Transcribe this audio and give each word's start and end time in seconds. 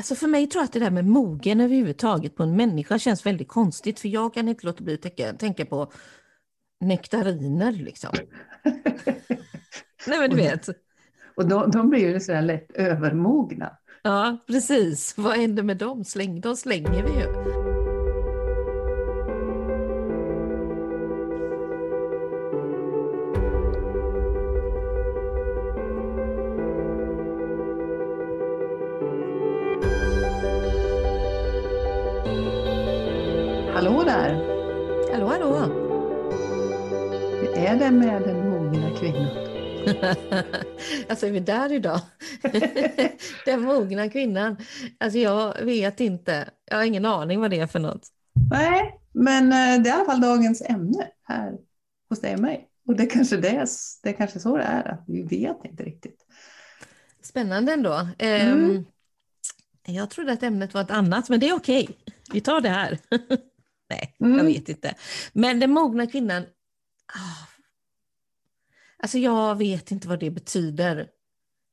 Alltså 0.00 0.14
för 0.14 0.26
mig 0.26 0.46
tror 0.46 0.60
jag 0.60 0.64
att 0.64 0.72
det 0.72 0.78
där 0.78 0.90
med 0.90 1.06
mogen 1.06 1.60
överhuvudtaget 1.60 2.36
på 2.36 2.42
en 2.42 2.56
människa 2.56 2.98
känns 2.98 3.26
väldigt 3.26 3.48
konstigt 3.48 4.00
för 4.00 4.08
jag 4.08 4.34
kan 4.34 4.48
inte 4.48 4.66
låta 4.66 4.84
bli 4.84 4.94
att 4.94 5.02
tänka, 5.02 5.32
tänka 5.32 5.66
på 5.66 5.92
nektariner 6.80 7.72
liksom. 7.72 8.10
Nej 10.06 10.18
men 10.18 10.30
du 10.30 10.36
vet. 10.36 10.68
Och 11.36 11.48
de, 11.48 11.70
de 11.70 11.90
blir 11.90 12.08
ju 12.08 12.20
sådär 12.20 12.42
lätt 12.42 12.70
övermogna. 12.70 13.76
Ja 14.02 14.38
precis, 14.46 15.14
vad 15.18 15.36
händer 15.36 15.62
med 15.62 15.76
dem? 15.76 16.04
Släng, 16.04 16.40
de 16.40 16.56
slänger 16.56 17.02
vi 17.02 17.20
ju. 17.20 17.59
alltså 41.08 41.26
är 41.26 41.30
vi 41.30 41.40
där 41.40 41.72
idag? 41.72 42.00
den 43.44 43.62
mogna 43.62 44.08
kvinnan. 44.10 44.56
Alltså 44.98 45.18
jag 45.18 45.62
vet 45.62 46.00
inte. 46.00 46.50
Jag 46.64 46.76
har 46.76 46.84
ingen 46.84 47.04
aning 47.04 47.40
vad 47.40 47.50
det 47.50 47.60
är 47.60 47.66
för 47.66 47.78
något. 47.78 48.08
Nej, 48.50 49.00
men 49.12 49.44
eh, 49.44 49.82
det 49.82 49.88
är 49.88 49.92
i 49.92 49.96
alla 49.96 50.04
fall 50.04 50.20
dagens 50.20 50.62
ämne 50.62 51.08
här 51.22 51.52
hos 52.08 52.20
dig 52.20 52.34
och 52.34 52.40
mig. 52.40 52.68
Och 52.86 52.96
det 52.96 53.02
är 53.02 53.10
kanske 53.10 53.36
det, 53.36 53.66
det 54.02 54.08
är 54.08 54.12
kanske 54.12 54.40
så 54.40 54.56
det 54.56 54.62
är, 54.62 54.88
att 54.88 55.04
vi 55.06 55.22
vet 55.22 55.64
inte 55.64 55.82
riktigt. 55.82 56.26
Spännande 57.22 57.72
ändå. 57.72 58.08
Mm. 58.18 58.70
Um, 58.70 58.86
jag 59.86 60.10
trodde 60.10 60.32
att 60.32 60.42
ämnet 60.42 60.74
var 60.74 60.80
ett 60.80 60.90
annat, 60.90 61.28
men 61.28 61.40
det 61.40 61.48
är 61.48 61.54
okej. 61.54 61.88
Vi 62.32 62.40
tar 62.40 62.60
det 62.60 62.68
här. 62.68 62.98
Nej, 63.90 64.16
mm. 64.20 64.38
jag 64.38 64.44
vet 64.44 64.68
inte. 64.68 64.94
Men 65.32 65.60
den 65.60 65.70
mogna 65.70 66.06
kvinnan, 66.06 66.42
oh. 66.42 67.49
Alltså 69.02 69.18
jag 69.18 69.58
vet 69.58 69.90
inte 69.90 70.08
vad 70.08 70.20
det 70.20 70.30
betyder. 70.30 71.08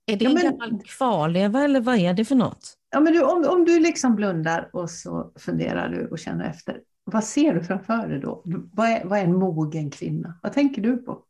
Är 0.05 0.17
det 0.17 0.25
ja, 0.25 0.33
men, 0.33 0.45
en 0.45 0.57
gammal 0.57 0.81
kvarleva 0.85 1.63
eller 1.63 1.79
vad 1.79 1.95
är 1.95 2.13
det 2.13 2.25
för 2.25 2.35
något? 2.35 2.77
Ja, 2.91 2.99
men 2.99 3.13
du, 3.13 3.23
om, 3.23 3.45
om 3.49 3.65
du 3.65 3.79
liksom 3.79 4.15
blundar 4.15 4.69
och 4.73 4.89
så 4.89 5.31
funderar 5.35 5.89
du 5.89 6.07
och 6.07 6.19
känner 6.19 6.49
efter, 6.49 6.81
vad 7.03 7.23
ser 7.23 7.53
du 7.53 7.63
framför 7.63 8.07
dig 8.07 8.19
då? 8.19 8.41
Vad 8.73 8.87
är, 8.87 9.05
vad 9.05 9.19
är 9.19 9.23
en 9.23 9.35
mogen 9.35 9.91
kvinna? 9.91 10.39
Vad 10.41 10.53
tänker 10.53 10.81
du 10.81 10.97
på? 10.97 11.23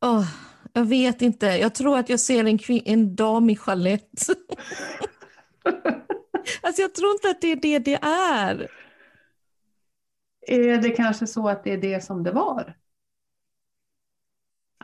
Oh, 0.00 0.26
jag 0.72 0.84
vet 0.84 1.22
inte. 1.22 1.46
Jag 1.46 1.74
tror 1.74 1.98
att 1.98 2.08
jag 2.08 2.20
ser 2.20 2.44
en, 2.44 2.58
en 2.84 3.16
dam 3.16 3.50
i 3.50 3.56
chalett. 3.56 4.10
Alltså 6.62 6.82
jag 6.82 6.94
tror 6.94 7.12
inte 7.12 7.30
att 7.30 7.40
det 7.40 7.52
är 7.52 7.56
det 7.56 7.78
det 7.78 7.98
är. 8.02 8.70
Är 10.46 10.78
det 10.78 10.90
kanske 10.90 11.26
så 11.26 11.48
att 11.48 11.64
det 11.64 11.72
är 11.72 11.78
det 11.78 12.04
som 12.04 12.22
det 12.22 12.32
var? 12.32 12.76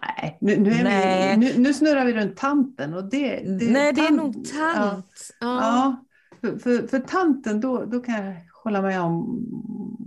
Nej, 0.07 0.39
nu, 0.41 0.57
nu, 0.57 0.71
Nej. 0.83 1.39
Vi, 1.39 1.47
nu, 1.47 1.59
nu 1.59 1.75
snurrar 1.75 2.05
vi 2.05 2.13
runt 2.13 2.37
tanten. 2.37 2.95
Och 2.95 3.05
det, 3.05 3.37
det 3.37 3.71
Nej, 3.71 3.95
tant, 3.95 3.97
det 3.97 4.07
är 4.07 4.11
nog 4.11 4.35
tant. 4.35 5.31
Ja, 5.41 5.61
ja. 5.61 6.05
För, 6.41 6.59
för, 6.59 6.87
för, 6.87 6.99
tanten, 6.99 7.61
då, 7.61 7.85
då 7.85 8.01
kan 8.01 8.27
jag 8.27 8.37
hålla 8.65 8.83
med 8.83 9.01
om 9.01 9.47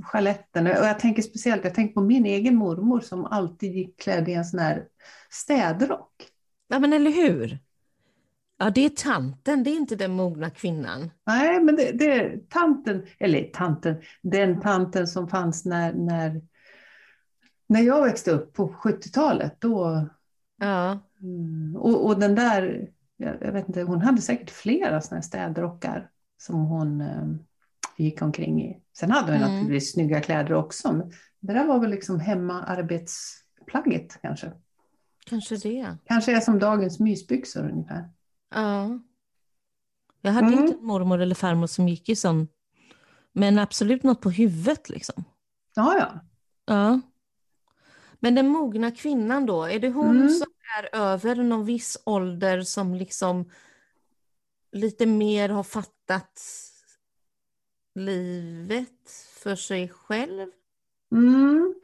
chaletten. 0.04 0.68
Och 0.68 0.74
jag 0.74 1.00
tänker 1.00 1.22
speciellt 1.22 1.64
jag 1.64 1.74
tänker 1.74 1.94
på 1.94 2.02
min 2.02 2.26
egen 2.26 2.56
mormor 2.56 3.00
som 3.00 3.26
alltid 3.26 3.74
gick 3.74 4.00
klädd 4.02 4.30
i 4.30 4.34
en 4.34 4.46
sån 4.46 4.60
här 4.60 4.84
städrock. 5.30 6.12
Ja, 6.68 6.80
men 6.80 6.94
eller 6.94 7.12
hur? 7.12 7.60
Ja, 8.58 8.70
det 8.70 8.86
är 8.86 8.90
tanten, 8.90 9.64
det 9.64 9.70
är 9.70 9.76
inte 9.76 9.96
den 9.96 10.12
mogna 10.12 10.50
kvinnan. 10.50 11.12
Nej, 11.26 11.64
men 11.64 11.76
det, 11.76 11.92
det 11.92 12.12
är 12.12 12.40
tanten, 12.50 13.06
eller 13.20 13.44
tanten, 13.44 13.96
den 14.22 14.62
tanten 14.62 15.08
som 15.08 15.28
fanns 15.28 15.66
när, 15.66 15.94
när, 15.94 16.42
när 17.68 17.82
jag 17.82 18.04
växte 18.04 18.32
upp 18.32 18.54
på 18.54 18.68
70-talet. 18.68 19.56
Då, 19.60 20.08
ja. 20.58 21.00
Mm, 21.22 21.76
och, 21.76 22.06
och 22.06 22.20
den 22.20 22.36
där, 22.36 22.90
jag, 23.18 23.52
vet 23.52 23.68
inte, 23.68 23.82
hon 23.82 24.02
hade 24.02 24.22
säkert 24.22 24.50
flera 24.50 25.02
sådana 25.02 25.22
städrockar 25.22 26.10
som 26.38 26.56
hon 26.56 27.02
eh, 27.02 27.28
gick 27.98 28.22
omkring 28.22 28.62
i. 28.62 28.82
Sen 28.98 29.12
hade 29.12 29.32
hon 29.32 29.42
mm. 29.42 29.52
naturligtvis 29.52 29.94
snygga 29.94 30.22
kläder 30.22 30.54
också. 30.54 30.94
Men 30.94 31.12
det 31.40 31.54
där 31.54 31.68
var 31.68 31.80
väl 31.80 31.90
liksom 31.90 32.20
hemmaarbetsplagget 32.20 34.22
kanske. 34.22 34.52
Kanske 35.26 35.58
det. 35.58 35.98
Kanske 36.06 36.36
är 36.36 36.40
som 36.40 36.60
dagens 36.60 37.00
mysbyxor 37.00 37.70
ungefär. 37.70 38.10
Ja. 38.56 39.00
Jag 40.22 40.32
hade 40.32 40.48
mm. 40.48 40.60
inte 40.60 40.78
mormor 40.82 41.22
eller 41.22 41.36
farmor 41.36 41.68
som 41.68 41.88
gick 41.88 42.10
i 42.10 42.16
sån, 42.16 42.48
men 43.34 43.60
absolut 43.60 44.04
något 44.04 44.22
på 44.22 44.30
huvudet 44.30 44.90
liksom. 44.90 45.24
Ja, 45.76 45.98
ja. 46.00 46.20
Ja. 46.66 47.02
Men 48.26 48.36
den 48.36 48.48
mogna 48.48 48.92
kvinnan 48.92 49.46
då, 49.46 49.64
är 49.64 49.80
det 49.80 49.90
hon 49.90 50.18
mm. 50.18 50.30
som 50.30 50.48
är 50.78 51.00
över 51.00 51.36
någon 51.36 51.66
viss 51.66 51.98
ålder 52.06 52.62
som 52.62 52.96
liksom 52.96 53.52
lite 54.72 55.06
mer 55.06 55.50
har 55.50 55.64
fattat 55.64 56.42
livet 57.96 59.12
för 59.44 59.56
sig 59.56 59.90
själv? 59.90 60.48
Mm. 61.12 61.76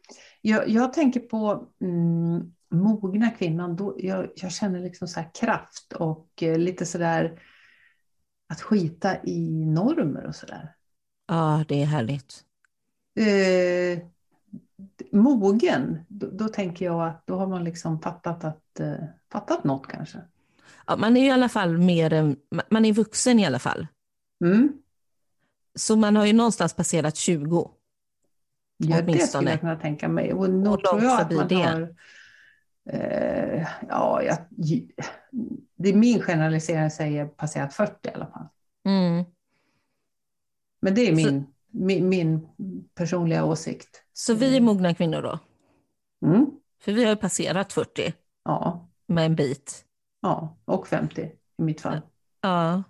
Jag, 0.42 0.70
jag 0.70 0.94
tänker 0.94 1.20
på 1.20 1.68
mm, 1.82 2.54
mogna 2.72 3.30
kvinnan, 3.30 3.76
då, 3.76 3.96
jag, 3.98 4.32
jag 4.36 4.52
känner 4.52 4.80
liksom 4.80 5.08
så 5.08 5.24
kraft 5.34 5.94
och 5.94 6.44
eh, 6.44 6.58
lite 6.58 6.86
sådär 6.86 7.42
att 8.50 8.62
skita 8.62 9.24
i 9.24 9.66
normer 9.66 10.26
och 10.26 10.36
sådär. 10.36 10.76
Ja, 11.28 11.66
det 11.68 11.82
är 11.82 11.86
härligt. 11.86 12.44
Eh, 13.16 14.12
mogen, 15.12 16.00
då, 16.08 16.28
då, 16.32 16.48
tänker 16.48 16.86
jag 16.86 17.08
att 17.08 17.28
då 17.28 17.36
har 17.36 17.48
man 17.48 17.64
liksom 17.64 18.02
fattat, 18.02 18.44
att, 18.44 18.80
eh, 18.80 18.96
fattat 19.32 19.64
något 19.64 19.88
kanske. 19.88 20.18
Ja, 20.88 20.96
man 20.96 21.18
är 21.18 21.26
i 21.26 21.32
alla 21.32 21.50
fall 21.50 21.78
mer 21.78 22.36
man 22.70 22.86
är 22.86 22.94
vuxen 22.94 23.40
i 23.40 23.46
alla 23.46 23.60
fall. 23.60 23.88
Mm. 24.44 24.74
Så 25.76 25.96
man 25.96 26.16
har 26.16 26.26
ju 26.26 26.34
någonstans 26.34 26.74
passerat 26.74 27.16
20. 27.16 27.72
Ja, 28.78 29.00
åtminstone. 29.00 29.18
det 29.18 29.28
skulle 29.28 29.50
jag 29.50 29.60
kunna 29.60 29.76
tänka 29.76 30.08
mig. 30.08 30.34
Och 30.34 30.50
nog 30.50 30.74
och 30.74 30.84
tror 30.84 31.04
jag 31.04 31.22
att 31.22 31.32
man 31.32 31.48
det. 31.48 31.56
har 31.56 31.96
eh, 32.90 33.68
ja, 33.90 34.24
jag, 34.24 34.38
det 35.76 35.90
är 35.90 35.94
min 35.94 36.22
generalisering 36.22 36.92
säger 36.92 37.26
passerat 37.26 37.74
40 37.74 37.94
i 38.04 38.12
alla 38.14 38.28
fall. 38.28 38.48
Mm. 38.86 39.26
Men 40.82 40.96
det 40.96 41.02
är 41.02 41.16
min, 41.16 41.44
så, 41.44 41.78
min, 41.78 42.10
min, 42.10 42.48
personliga 42.96 43.46
åsikt. 43.46 44.01
Så 44.14 44.34
vi 44.34 44.58
är 44.58 44.62
mogna 44.62 44.94
kvinnor 44.94 45.22
då? 45.22 45.40
Mm. 46.26 46.46
För 46.82 46.92
vi 46.92 47.04
har 47.04 47.10
ju 47.10 47.16
passerat 47.16 47.74
40. 47.74 48.14
Ja. 48.44 48.90
Med 49.08 49.26
en 49.26 49.36
bit. 49.36 49.86
Ja, 50.22 50.58
och 50.66 50.88
50 50.88 51.22
i 51.58 51.62
mitt 51.62 51.82
fall. 51.82 52.02
Ja. 52.42 52.84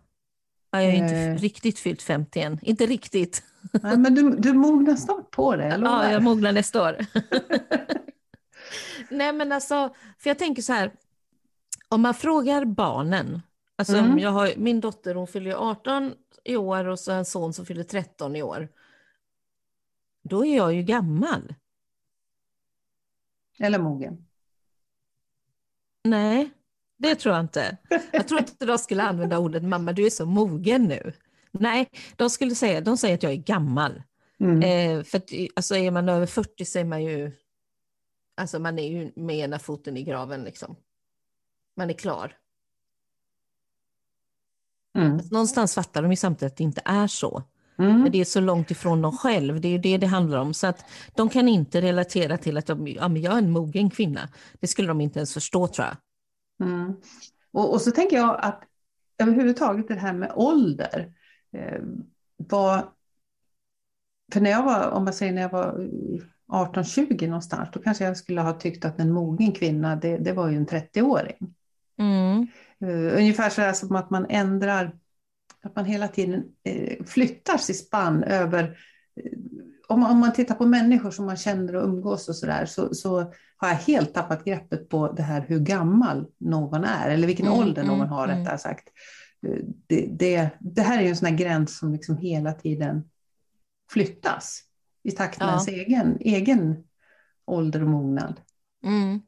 Jag 0.72 0.80
har 0.80 0.92
inte 0.92 1.16
eh. 1.16 1.36
riktigt 1.36 1.80
fyllt 1.80 2.02
50 2.02 2.40
än. 2.42 2.60
Inte 2.62 2.86
riktigt. 2.86 3.44
Nej, 3.84 3.98
men 3.98 4.16
du, 4.16 4.36
du 4.36 4.54
mognar 4.54 4.96
snart 4.96 5.32
på 5.32 5.56
det, 5.56 5.64
eller 5.64 5.86
Ja, 5.86 6.12
jag 6.12 6.24
mognar 6.24 6.52
nästa 6.52 6.84
år. 6.84 6.98
Nej 9.10 9.34
men 9.34 9.52
alltså, 9.52 9.94
för 10.18 10.30
jag 10.30 10.40
tänker 10.40 10.62
så 10.62 10.74
här, 10.74 10.92
om 11.90 12.02
man 12.02 12.14
frågar 12.14 12.66
barnen, 12.66 13.42
alltså 13.76 13.98
mm. 13.98 14.20
jag 14.20 14.30
har, 14.30 14.54
min 14.58 14.82
dotter 14.82 15.16
hon 15.16 15.28
fyller 15.28 15.72
18 15.72 16.14
i 16.44 16.56
år 16.58 16.86
och 16.86 17.00
så 17.00 17.12
en 17.12 17.26
son 17.26 17.54
som 17.54 17.66
fyller 17.66 17.84
13 17.84 18.36
i 18.36 18.44
år. 18.44 18.68
Då 20.22 20.46
är 20.46 20.58
jag 20.58 20.74
ju 20.74 20.84
gammal. 20.84 21.56
Eller 23.60 23.80
mogen. 23.80 24.26
Nej, 26.04 26.50
det 26.98 27.16
tror 27.16 27.36
jag 27.36 27.44
inte. 27.44 27.78
Jag 28.12 28.28
tror 28.28 28.40
inte 28.40 28.66
de 28.66 28.78
skulle 28.78 29.04
använda 29.04 29.40
ordet 29.40 29.64
mamma, 29.64 29.94
du 29.94 30.06
är 30.06 30.10
så 30.10 30.26
mogen 30.26 30.84
nu. 30.84 31.14
Nej, 31.52 31.90
de 32.16 32.30
skulle 32.30 32.56
säga, 32.56 32.82
de 32.82 32.98
säger 32.98 33.16
att 33.16 33.24
jag 33.24 33.32
är 33.32 33.36
gammal. 33.36 34.04
Mm. 34.40 34.62
Eh, 34.62 35.04
för 35.04 35.18
att, 35.18 35.30
alltså 35.56 35.76
är 35.76 35.92
man 35.92 36.10
över 36.10 36.26
40 36.26 36.66
så 36.66 36.80
är 36.80 36.86
man 36.86 37.04
ju 37.04 37.32
Alltså 38.36 38.60
man 38.60 38.80
är 38.80 38.88
ju 38.88 39.12
med 39.16 39.36
ena 39.36 39.60
foten 39.60 39.98
i 39.98 40.04
graven 40.04 40.44
liksom. 40.44 40.76
Man 41.76 41.90
är 41.90 41.94
klar. 41.94 42.38
Mm. 44.96 45.14
Alltså, 45.14 45.34
någonstans 45.34 45.76
fattar 45.76 46.02
de 46.02 46.12
ju 46.12 46.16
samtidigt 46.16 46.52
att 46.52 46.58
det 46.58 46.64
inte 46.64 46.82
är 46.86 47.08
så. 47.08 47.44
Mm. 47.82 48.02
Men 48.02 48.12
det 48.12 48.22
är 48.22 48.26
så 48.26 48.40
långt 48.40 48.72
ifrån 48.72 49.02
dem 49.02 49.18
själv, 49.18 49.62
det 49.62 49.68
är 49.68 49.72
ju 49.72 49.78
det 49.78 49.98
det 49.98 50.08
handlar 50.08 50.38
om. 50.38 50.54
Så 50.54 50.68
att 50.68 50.86
de 51.16 51.30
kan 51.30 51.48
inte 51.48 51.82
relatera 51.82 52.38
till 52.38 52.58
att 52.58 52.66
de, 52.66 52.88
ja, 52.88 53.08
men 53.08 53.22
jag 53.22 53.34
är 53.34 53.38
en 53.38 53.52
mogen 53.52 53.90
kvinna. 53.90 54.30
Det 54.60 54.68
skulle 54.68 54.88
de 54.88 55.02
inte 55.02 55.20
ens 55.20 55.34
förstå 55.34 55.68
tror 55.68 55.88
jag. 55.88 55.98
Mm. 56.68 56.94
Och, 57.52 57.74
och, 57.74 57.82
så 57.82 57.92
tänker 57.92 58.18
jag 58.18 58.40
att 58.42 58.64
överhuvudtaget 59.18 59.88
det 59.88 59.96
här 59.96 60.14
med 60.14 60.32
ålder. 60.36 61.14
Eh, 61.58 61.82
var, 62.38 62.90
för 64.34 64.42
när 64.42 64.52
jag 64.52 64.64
var, 64.64 64.90
om 64.90 65.04
man 65.04 65.14
säger 65.14 65.34
när 65.34 65.42
jag 65.42 65.50
var 65.50 65.90
18-20 66.48 67.28
någonstans, 67.28 67.70
då 67.74 67.82
kanske 67.82 68.04
jag 68.04 68.18
skulle 68.18 68.42
ha 68.42 68.54
tyckt 68.54 68.86
att 68.86 69.00
en 69.00 69.12
mogen 69.12 69.52
kvinna, 69.52 69.96
det, 69.96 70.18
det 70.18 70.34
var 70.34 70.50
ju 70.50 70.58
en 70.58 70.68
30-åring. 70.68 71.54
Mm. 71.98 72.48
Uh, 72.84 73.18
ungefär 73.18 73.50
så 73.50 73.88
som 73.88 73.96
att 73.96 74.10
man 74.10 74.26
ändrar, 74.30 74.96
att 75.64 75.76
man 75.76 75.86
hela 75.86 76.08
tiden 76.08 76.44
uh, 76.70 77.06
flyttar 77.06 77.58
sitt 77.58 77.78
spann 77.78 78.24
över 78.24 78.64
uh, 78.64 79.32
om, 79.88 80.04
om 80.04 80.20
man 80.20 80.34
tittar 80.34 80.56
på 80.56 80.66
människor 80.66 81.12
som 81.12 81.26
man 81.26 81.38
känner 81.38 81.76
och 81.76 81.84
umgås 81.84 82.30
och 82.30 82.36
sådär 82.36 82.66
så, 82.66 82.94
så 82.94 83.34
har 83.58 83.68
jag 83.68 83.76
helt 83.76 84.14
tappat 84.14 84.46
greppet 84.46 84.90
på 84.90 85.12
det 85.12 85.24
här 85.24 85.46
hur 85.48 85.60
gammal 85.60 86.28
någon 86.38 86.84
är 86.84 87.10
eller 87.10 87.28
vilken 87.28 87.48
mm, 87.48 87.60
ålder 87.60 87.84
någon 87.84 87.96
mm, 87.96 88.10
har 88.10 88.28
mm. 88.28 88.40
rättare 88.40 88.58
sagt. 88.58 88.90
Det, 89.88 90.06
det, 90.06 90.50
det, 90.60 90.82
här 90.82 90.98
är 90.98 91.02
ju 91.02 91.10
en 91.10 91.16
sån 91.16 91.28
här 91.28 91.36
gräns 91.36 91.78
som 91.78 91.94
liksom 91.94 92.18
hela 92.18 92.54
tiden 92.54 93.10
flyttas 93.92 94.64
i 95.04 95.12
takt 95.12 95.40
med 95.40 95.48
ja. 95.48 95.52
ens 95.52 95.68
egen, 95.68 96.18
egen 96.20 96.84
ålder 97.46 97.84
och 97.84 97.90
mognad. 97.90 98.42
Mm. 98.84 99.22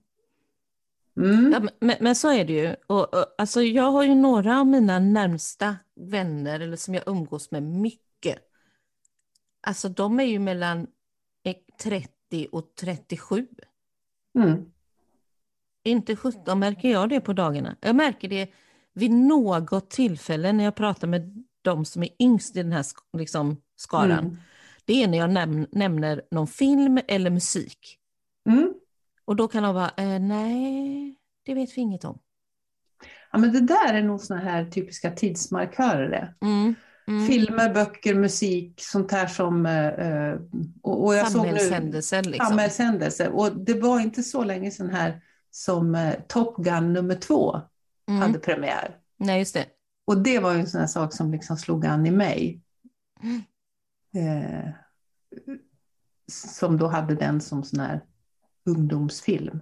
Mm. 1.18 1.52
Ja, 1.52 1.70
men, 1.80 1.96
men, 2.00 2.16
så 2.16 2.32
är 2.32 2.46
det 2.46 2.54
ju. 2.54 2.76
Och, 2.88 3.14
och, 3.14 3.26
alltså 3.38 3.62
jag 3.62 3.92
har 3.92 4.04
ju 4.04 4.16
några 4.16 4.60
av 4.60 4.68
mina 4.68 5.00
närmsta 5.00 5.76
vänner, 5.96 6.60
eller 6.60 6.78
som 6.78 6.94
jag 6.94 7.04
umgås 7.06 7.52
med 7.52 7.64
mycket. 7.64 8.38
Alltså 9.62 9.90
de 9.90 10.20
är 10.20 10.24
ju 10.24 10.40
mellan 10.40 10.88
30 11.84 12.48
och 12.52 12.76
37. 12.76 13.48
Mm. 14.36 14.66
Inte 15.84 16.16
17 16.16 16.60
märker 16.60 16.92
jag 16.92 17.10
det 17.10 17.22
på 17.22 17.34
dagarna. 17.34 17.76
Jag 17.82 17.96
märker 17.96 18.28
det 18.28 18.52
vid 18.94 19.12
något 19.12 19.90
tillfälle 19.90 20.54
när 20.54 20.64
jag 20.64 20.76
pratar 20.76 21.08
med 21.08 21.46
de 21.62 21.86
som 21.86 22.04
är 22.04 22.10
yngst 22.20 22.56
i 22.56 22.64
den 22.64 22.72
här 22.72 22.86
liksom, 23.18 23.62
skaran. 23.76 24.20
Mm. 24.20 24.38
Det 24.86 25.04
är 25.04 25.08
när 25.08 25.18
jag 25.18 25.30
näm 25.30 25.68
nämner 25.72 26.22
någon 26.32 26.48
film 26.48 27.00
eller 27.08 27.30
musik. 27.30 28.00
Mm. 28.50 28.74
Och 29.26 29.36
då 29.36 29.48
kan 29.48 29.64
de 29.64 29.76
bara, 29.76 29.92
eh, 29.98 30.20
nej, 30.20 31.16
det 31.44 31.54
vet 31.54 31.78
vi 31.78 31.82
inget 31.82 32.06
om. 32.06 32.20
Ja, 33.32 33.38
men 33.38 33.54
det 33.54 33.62
där 33.62 33.94
är 33.94 34.04
nog 34.04 34.22
sådana 34.22 34.44
här 34.44 34.66
typiska 34.66 35.12
tidsmarkörer. 35.12 36.36
Mm. 36.42 36.76
Mm. 37.08 37.28
Filmer, 37.28 37.74
böcker, 37.74 38.16
musik, 38.16 38.74
sånt 38.78 39.12
här 39.12 39.28
som... 39.28 39.66
Eh, 39.66 40.34
och, 40.82 41.06
och 41.06 41.16
jag 41.16 41.32
samhällshändelser. 41.32 42.24
Liksom. 42.24 42.48
Samhällshändelser. 42.48 43.30
Och 43.30 43.58
det 43.58 43.74
var 43.74 44.00
inte 44.00 44.24
så 44.24 44.44
länge 44.44 44.72
sedan 44.72 44.90
här 44.90 45.22
som 45.52 45.96
eh, 45.96 46.14
Top 46.28 46.58
Gun 46.58 46.94
nummer 46.94 47.16
två 47.16 47.62
mm. 48.10 48.22
hade 48.22 48.40
premiär. 48.40 48.98
Nej, 49.18 49.40
just 49.40 49.54
det. 49.54 49.66
Och 50.06 50.18
det 50.18 50.40
var 50.40 50.54
ju 50.54 50.60
en 50.60 50.68
sån 50.68 50.80
här 50.80 50.88
sak 50.88 51.14
som 51.14 51.32
liksom 51.32 51.58
slog 51.58 51.86
an 51.86 52.06
i 52.06 52.12
mig. 52.12 52.62
Mm. 53.24 53.44
Eh, 54.16 54.70
som 56.32 56.78
då 56.78 56.88
hade 56.88 57.16
den 57.16 57.42
som 57.42 57.64
sån 57.64 57.80
här 57.80 58.02
ungdomsfilm. 58.66 59.60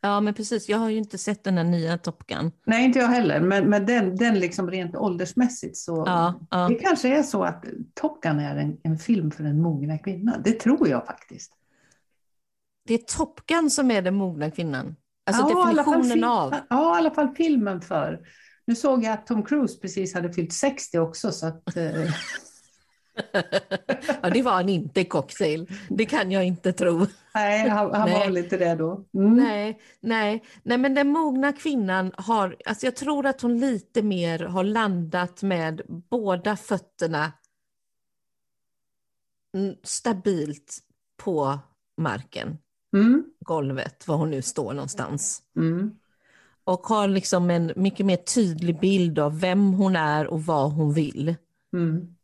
Ja, 0.00 0.20
men 0.20 0.34
precis. 0.34 0.68
Jag 0.68 0.78
har 0.78 0.88
ju 0.88 0.98
inte 0.98 1.18
sett 1.18 1.44
den 1.44 1.56
här 1.56 1.64
nya 1.64 1.98
Top 1.98 2.26
Gun. 2.26 2.52
Nej, 2.66 2.84
inte 2.84 2.98
jag 2.98 3.08
heller. 3.08 3.40
Men, 3.40 3.70
men 3.70 3.86
den, 3.86 4.16
den 4.16 4.38
liksom 4.38 4.70
rent 4.70 4.96
åldersmässigt 4.96 5.76
så 5.76 6.04
ja, 6.06 6.40
ja. 6.50 6.68
det 6.68 6.74
kanske 6.74 7.18
är 7.18 7.22
så 7.22 7.44
att 7.44 7.64
Top 7.94 8.22
Gun 8.22 8.40
är 8.40 8.56
en, 8.56 8.76
en 8.82 8.98
film 8.98 9.30
för 9.30 9.44
en 9.44 9.62
mogna 9.62 9.98
kvinna. 9.98 10.38
Det 10.38 10.52
tror 10.52 10.88
jag 10.88 11.06
faktiskt. 11.06 11.52
Det 12.86 12.94
är 12.94 12.98
Top 12.98 13.46
Gun 13.46 13.70
som 13.70 13.90
är 13.90 14.02
den 14.02 14.14
mogna 14.14 14.50
kvinnan? 14.50 14.96
Alltså 15.26 15.42
ja, 15.48 15.64
definitionen 15.64 16.24
av? 16.24 16.54
Ja, 16.70 16.96
i 16.96 16.98
alla 16.98 17.10
fall 17.10 17.28
filmen 17.34 17.80
för. 17.80 18.20
Nu 18.66 18.74
såg 18.74 19.04
jag 19.04 19.12
att 19.12 19.26
Tom 19.26 19.42
Cruise 19.42 19.80
precis 19.80 20.14
hade 20.14 20.32
fyllt 20.32 20.52
60 20.52 20.98
också. 20.98 21.32
Så 21.32 21.46
att, 21.46 21.76
eh... 21.76 21.84
ja, 24.22 24.30
det 24.30 24.42
var 24.42 24.52
han 24.52 24.68
inte 24.68 25.04
cocktail. 25.04 25.66
Det 25.88 26.06
kan 26.06 26.30
jag 26.30 26.44
inte 26.44 26.72
tro. 26.72 27.06
Nej, 27.34 27.68
han, 27.68 27.94
han 27.94 28.08
nej. 28.08 28.18
var 28.18 28.26
väl 28.26 28.36
inte 28.36 28.56
det 28.56 28.74
då. 28.74 29.04
Mm. 29.14 29.36
Nej, 29.36 29.80
nej, 30.00 30.44
nej, 30.62 30.78
men 30.78 30.94
den 30.94 31.08
mogna 31.08 31.52
kvinnan 31.52 32.12
har, 32.16 32.56
alltså 32.64 32.86
jag 32.86 32.96
tror 32.96 33.26
att 33.26 33.40
hon 33.40 33.58
lite 33.58 34.02
mer 34.02 34.38
har 34.38 34.64
landat 34.64 35.42
med 35.42 35.82
båda 36.10 36.56
fötterna 36.56 37.32
stabilt 39.82 40.78
på 41.16 41.58
marken, 41.96 42.58
mm. 42.96 43.24
golvet, 43.40 44.08
var 44.08 44.16
hon 44.16 44.30
nu 44.30 44.42
står 44.42 44.72
någonstans. 44.72 45.42
Mm. 45.56 45.94
Och 46.64 46.80
har 46.80 47.08
liksom 47.08 47.50
en 47.50 47.72
mycket 47.76 48.06
mer 48.06 48.16
tydlig 48.16 48.80
bild 48.80 49.18
av 49.18 49.40
vem 49.40 49.72
hon 49.72 49.96
är 49.96 50.26
och 50.26 50.42
vad 50.42 50.72
hon 50.72 50.92
vill. 50.92 51.34
Mm. 51.72 52.15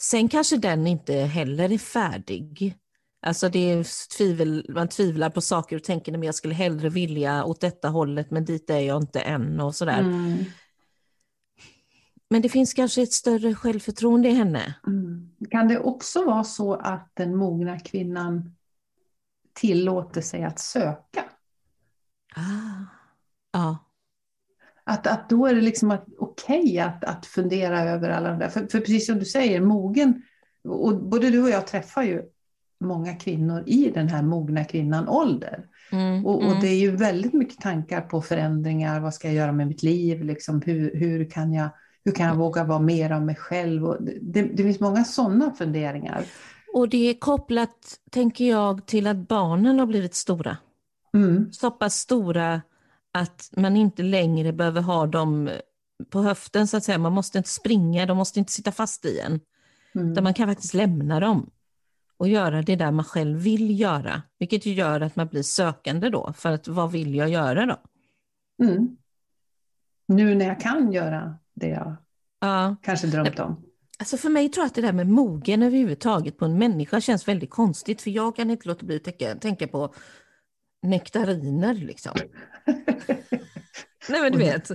Sen 0.00 0.28
kanske 0.28 0.56
den 0.56 0.86
inte 0.86 1.14
heller 1.14 1.72
är 1.72 1.78
färdig. 1.78 2.74
Alltså 3.22 3.48
det 3.48 3.58
är 3.58 4.16
tvivel, 4.16 4.66
man 4.68 4.88
tvivlar 4.88 5.30
på 5.30 5.40
saker 5.40 5.76
och 5.76 5.84
tänker 5.84 6.18
att 6.18 6.24
jag 6.24 6.34
skulle 6.34 6.54
hellre 6.54 6.88
vilja 6.88 7.44
åt 7.44 7.60
detta 7.60 7.88
hållet 7.88 8.30
men 8.30 8.44
dit 8.44 8.70
är 8.70 8.78
jag 8.78 9.02
inte 9.02 9.20
än 9.20 9.60
och 9.60 9.74
sådär. 9.74 10.00
Mm. 10.00 10.44
Men 12.30 12.42
det 12.42 12.48
finns 12.48 12.74
kanske 12.74 13.02
ett 13.02 13.12
större 13.12 13.54
självförtroende 13.54 14.28
i 14.28 14.32
henne. 14.32 14.74
Mm. 14.86 15.30
Kan 15.50 15.68
det 15.68 15.78
också 15.78 16.24
vara 16.24 16.44
så 16.44 16.74
att 16.74 17.10
den 17.14 17.36
mogna 17.36 17.78
kvinnan 17.78 18.56
tillåter 19.52 20.20
sig 20.20 20.44
att 20.44 20.58
söka? 20.58 21.24
Ah. 22.36 22.84
Ja. 23.52 23.89
Att, 24.90 25.06
att 25.06 25.28
då 25.28 25.46
är 25.46 25.54
det 25.54 25.60
liksom 25.60 25.98
okej 26.18 26.60
okay 26.60 26.78
att, 26.78 27.04
att 27.04 27.26
fundera 27.26 27.82
över 27.82 28.10
alla 28.10 28.28
de 28.28 28.38
där. 28.38 28.48
För, 28.48 28.60
för 28.60 28.80
precis 28.80 29.06
som 29.06 29.18
du 29.18 29.24
säger, 29.24 29.60
mogen, 29.60 30.22
och 30.64 31.02
både 31.02 31.30
du 31.30 31.42
och 31.42 31.50
jag 31.50 31.66
träffar 31.66 32.02
ju 32.02 32.22
många 32.80 33.14
kvinnor 33.14 33.62
i 33.66 33.90
den 33.90 34.08
här 34.08 34.22
mogna 34.22 34.64
kvinnan 34.64 35.08
ålder. 35.08 35.64
Mm, 35.92 36.26
och, 36.26 36.36
och 36.36 36.50
mm. 36.50 36.60
det 36.60 36.68
är 36.68 36.78
ju 36.78 36.96
väldigt 36.96 37.32
mycket 37.32 37.60
tankar 37.60 38.00
på 38.00 38.22
förändringar, 38.22 39.00
vad 39.00 39.14
ska 39.14 39.28
jag 39.28 39.34
göra 39.34 39.52
med 39.52 39.66
mitt 39.66 39.82
liv, 39.82 40.24
liksom, 40.24 40.62
hur, 40.62 40.94
hur, 40.94 41.30
kan 41.30 41.52
jag, 41.52 41.68
hur 42.04 42.12
kan 42.12 42.26
jag 42.26 42.36
våga 42.36 42.64
vara 42.64 42.78
mer 42.78 43.12
av 43.12 43.22
mig 43.22 43.36
själv? 43.36 43.86
Och 43.86 43.96
det, 44.20 44.42
det 44.42 44.62
finns 44.62 44.80
många 44.80 45.04
sådana 45.04 45.50
funderingar. 45.50 46.24
Och 46.74 46.88
det 46.88 47.10
är 47.10 47.14
kopplat, 47.14 47.98
tänker 48.10 48.48
jag, 48.48 48.86
till 48.86 49.06
att 49.06 49.28
barnen 49.28 49.78
har 49.78 49.86
blivit 49.86 50.14
stora. 50.14 50.56
Mm. 51.14 51.52
Så 51.52 51.70
pass 51.70 51.94
stora 51.94 52.60
att 53.12 53.50
man 53.56 53.76
inte 53.76 54.02
längre 54.02 54.52
behöver 54.52 54.80
ha 54.80 55.06
dem 55.06 55.50
på 56.10 56.22
höften 56.22 56.68
så 56.68 56.76
att 56.76 56.84
säga. 56.84 56.98
Man 56.98 57.12
måste 57.12 57.38
inte 57.38 57.50
springa, 57.50 58.06
de 58.06 58.16
måste 58.16 58.38
inte 58.38 58.52
sitta 58.52 58.72
fast 58.72 59.04
i 59.04 59.20
en. 59.20 59.40
Mm. 59.94 60.24
Man 60.24 60.34
kan 60.34 60.48
faktiskt 60.48 60.74
lämna 60.74 61.20
dem 61.20 61.50
och 62.16 62.28
göra 62.28 62.62
det 62.62 62.76
där 62.76 62.90
man 62.90 63.04
själv 63.04 63.38
vill 63.38 63.80
göra. 63.80 64.22
Vilket 64.38 64.66
ju 64.66 64.72
gör 64.72 65.00
att 65.00 65.16
man 65.16 65.26
blir 65.26 65.42
sökande 65.42 66.08
då, 66.08 66.32
för 66.36 66.52
att 66.52 66.68
vad 66.68 66.92
vill 66.92 67.14
jag 67.14 67.28
göra 67.28 67.66
då? 67.66 67.76
Mm. 68.64 68.96
Nu 70.06 70.34
när 70.34 70.46
jag 70.46 70.60
kan 70.60 70.92
göra 70.92 71.38
det 71.54 71.68
jag 71.68 71.96
ja. 72.40 72.76
kanske 72.82 73.06
drömt 73.06 73.38
om. 73.38 73.64
Alltså 73.98 74.16
för 74.16 74.28
mig 74.28 74.48
tror 74.48 74.62
jag 74.62 74.66
att 74.66 74.74
det 74.74 74.82
där 74.82 74.92
med 74.92 75.08
mogen 75.08 75.62
överhuvudtaget 75.62 76.38
på 76.38 76.44
en 76.44 76.58
människa 76.58 77.00
känns 77.00 77.28
väldigt 77.28 77.50
konstigt, 77.50 78.02
för 78.02 78.10
jag 78.10 78.36
kan 78.36 78.50
inte 78.50 78.68
låta 78.68 78.86
bli 78.86 78.96
att 78.96 79.04
tänka, 79.04 79.34
tänka 79.34 79.68
på 79.68 79.94
nektariner 80.82 81.74
liksom. 81.74 82.12
Nej 84.08 84.20
men 84.22 84.32
du 84.32 84.38
vet. 84.38 84.70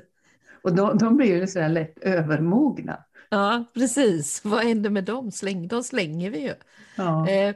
Och 0.63 0.75
de, 0.75 0.97
de 0.97 1.17
blir 1.17 1.35
ju 1.35 1.47
sådär 1.47 1.69
lätt 1.69 1.97
övermogna. 1.99 3.05
Ja, 3.29 3.65
precis. 3.73 4.41
Vad 4.43 4.63
händer 4.63 4.89
med 4.89 5.03
dem? 5.03 5.31
Släng, 5.31 5.67
de 5.67 5.83
slänger 5.83 6.29
vi 6.29 6.39
ju. 6.39 6.53
Ja. 6.95 7.29
Eh, 7.29 7.55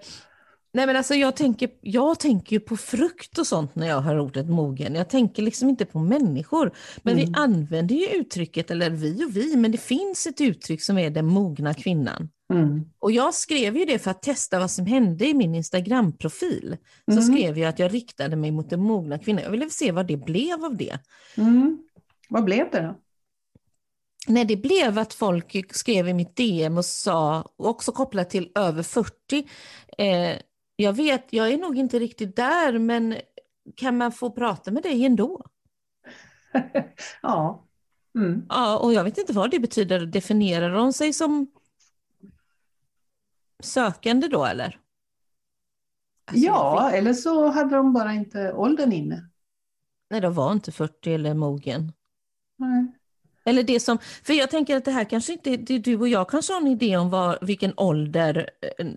nej 0.73 0.85
men 0.85 0.95
alltså 0.95 1.15
jag 1.15 1.35
tänker, 1.35 1.69
jag 1.81 2.19
tänker 2.19 2.55
ju 2.55 2.59
på 2.59 2.77
frukt 2.77 3.37
och 3.37 3.47
sånt 3.47 3.75
när 3.75 3.87
jag 3.87 4.01
hör 4.01 4.19
ordet 4.19 4.49
mogen. 4.49 4.95
Jag 4.95 5.09
tänker 5.09 5.43
liksom 5.43 5.69
inte 5.69 5.85
på 5.85 5.99
människor. 5.99 6.71
Men 7.03 7.13
mm. 7.13 7.25
vi 7.25 7.33
använder 7.39 7.95
ju 7.95 8.05
uttrycket, 8.07 8.71
eller 8.71 8.89
vi 8.89 9.25
och 9.25 9.35
vi, 9.35 9.55
men 9.55 9.71
det 9.71 9.77
finns 9.77 10.27
ett 10.27 10.41
uttryck 10.41 10.81
som 10.81 10.97
är 10.97 11.09
den 11.09 11.25
mogna 11.25 11.73
kvinnan. 11.73 12.29
Mm. 12.53 12.85
Och 12.99 13.11
jag 13.11 13.33
skrev 13.33 13.77
ju 13.77 13.85
det 13.85 13.99
för 13.99 14.11
att 14.11 14.21
testa 14.21 14.59
vad 14.59 14.71
som 14.71 14.85
hände 14.85 15.27
i 15.27 15.33
min 15.33 15.55
Instagram-profil. 15.55 16.77
Så 17.05 17.11
mm. 17.11 17.23
skrev 17.23 17.57
jag 17.57 17.69
att 17.69 17.79
jag 17.79 17.93
riktade 17.93 18.35
mig 18.35 18.51
mot 18.51 18.69
den 18.69 18.81
mogna 18.81 19.19
kvinnan. 19.19 19.43
Jag 19.43 19.51
ville 19.51 19.69
se 19.69 19.91
vad 19.91 20.07
det 20.07 20.17
blev 20.17 20.65
av 20.65 20.77
det. 20.77 20.99
Mm. 21.37 21.83
Vad 22.29 22.43
blev 22.43 22.71
det 22.71 22.81
då? 22.81 22.95
Nej, 24.27 24.45
det 24.45 24.57
blev 24.57 24.99
att 24.99 25.13
folk 25.13 25.75
skrev 25.75 26.07
i 26.07 26.13
mitt 26.13 26.35
DM 26.35 26.77
och 26.77 26.85
sa, 26.85 27.51
också 27.57 27.91
kopplat 27.91 28.29
till 28.29 28.51
över 28.55 28.83
40, 28.83 29.49
eh, 29.97 30.37
jag 30.75 30.93
vet, 30.93 31.27
jag 31.29 31.49
är 31.51 31.57
nog 31.57 31.77
inte 31.77 31.99
riktigt 31.99 32.35
där, 32.35 32.79
men 32.79 33.15
kan 33.75 33.97
man 33.97 34.11
få 34.11 34.31
prata 34.31 34.71
med 34.71 34.83
dig 34.83 35.05
ändå? 35.05 35.45
ja. 37.21 37.65
Mm. 38.15 38.45
Ja, 38.49 38.77
och 38.77 38.93
jag 38.93 39.03
vet 39.03 39.17
inte 39.17 39.33
vad 39.33 39.51
det 39.51 39.59
betyder. 39.59 40.05
Definierar 40.05 40.73
de 40.73 40.93
sig 40.93 41.13
som 41.13 41.47
sökande 43.63 44.27
då 44.27 44.45
eller? 44.45 44.79
Alltså, 46.25 46.45
ja, 46.45 46.91
eller 46.91 47.13
så 47.13 47.47
hade 47.47 47.75
de 47.75 47.93
bara 47.93 48.13
inte 48.13 48.53
åldern 48.53 48.91
inne. 48.91 49.29
Nej, 50.09 50.21
de 50.21 50.33
var 50.33 50.51
inte 50.51 50.71
40 50.71 51.13
eller 51.13 51.33
mogen. 51.33 51.91
Nej. 52.57 52.87
Eller 53.45 53.63
det 53.63 53.79
som, 53.79 53.97
för 54.23 54.33
jag 54.33 54.49
tänker 54.49 54.77
att 54.77 54.85
det 54.85 54.91
här 54.91 55.03
kanske 55.03 55.33
inte, 55.33 55.57
det, 55.57 55.79
du 55.79 55.97
och 55.97 56.07
jag 56.07 56.29
kanske 56.29 56.53
har 56.53 56.61
en 56.61 56.67
idé 56.67 56.97
om 56.97 57.09
var, 57.09 57.37
vilken 57.41 57.73
ålder 57.77 58.49
eh, 58.61 58.87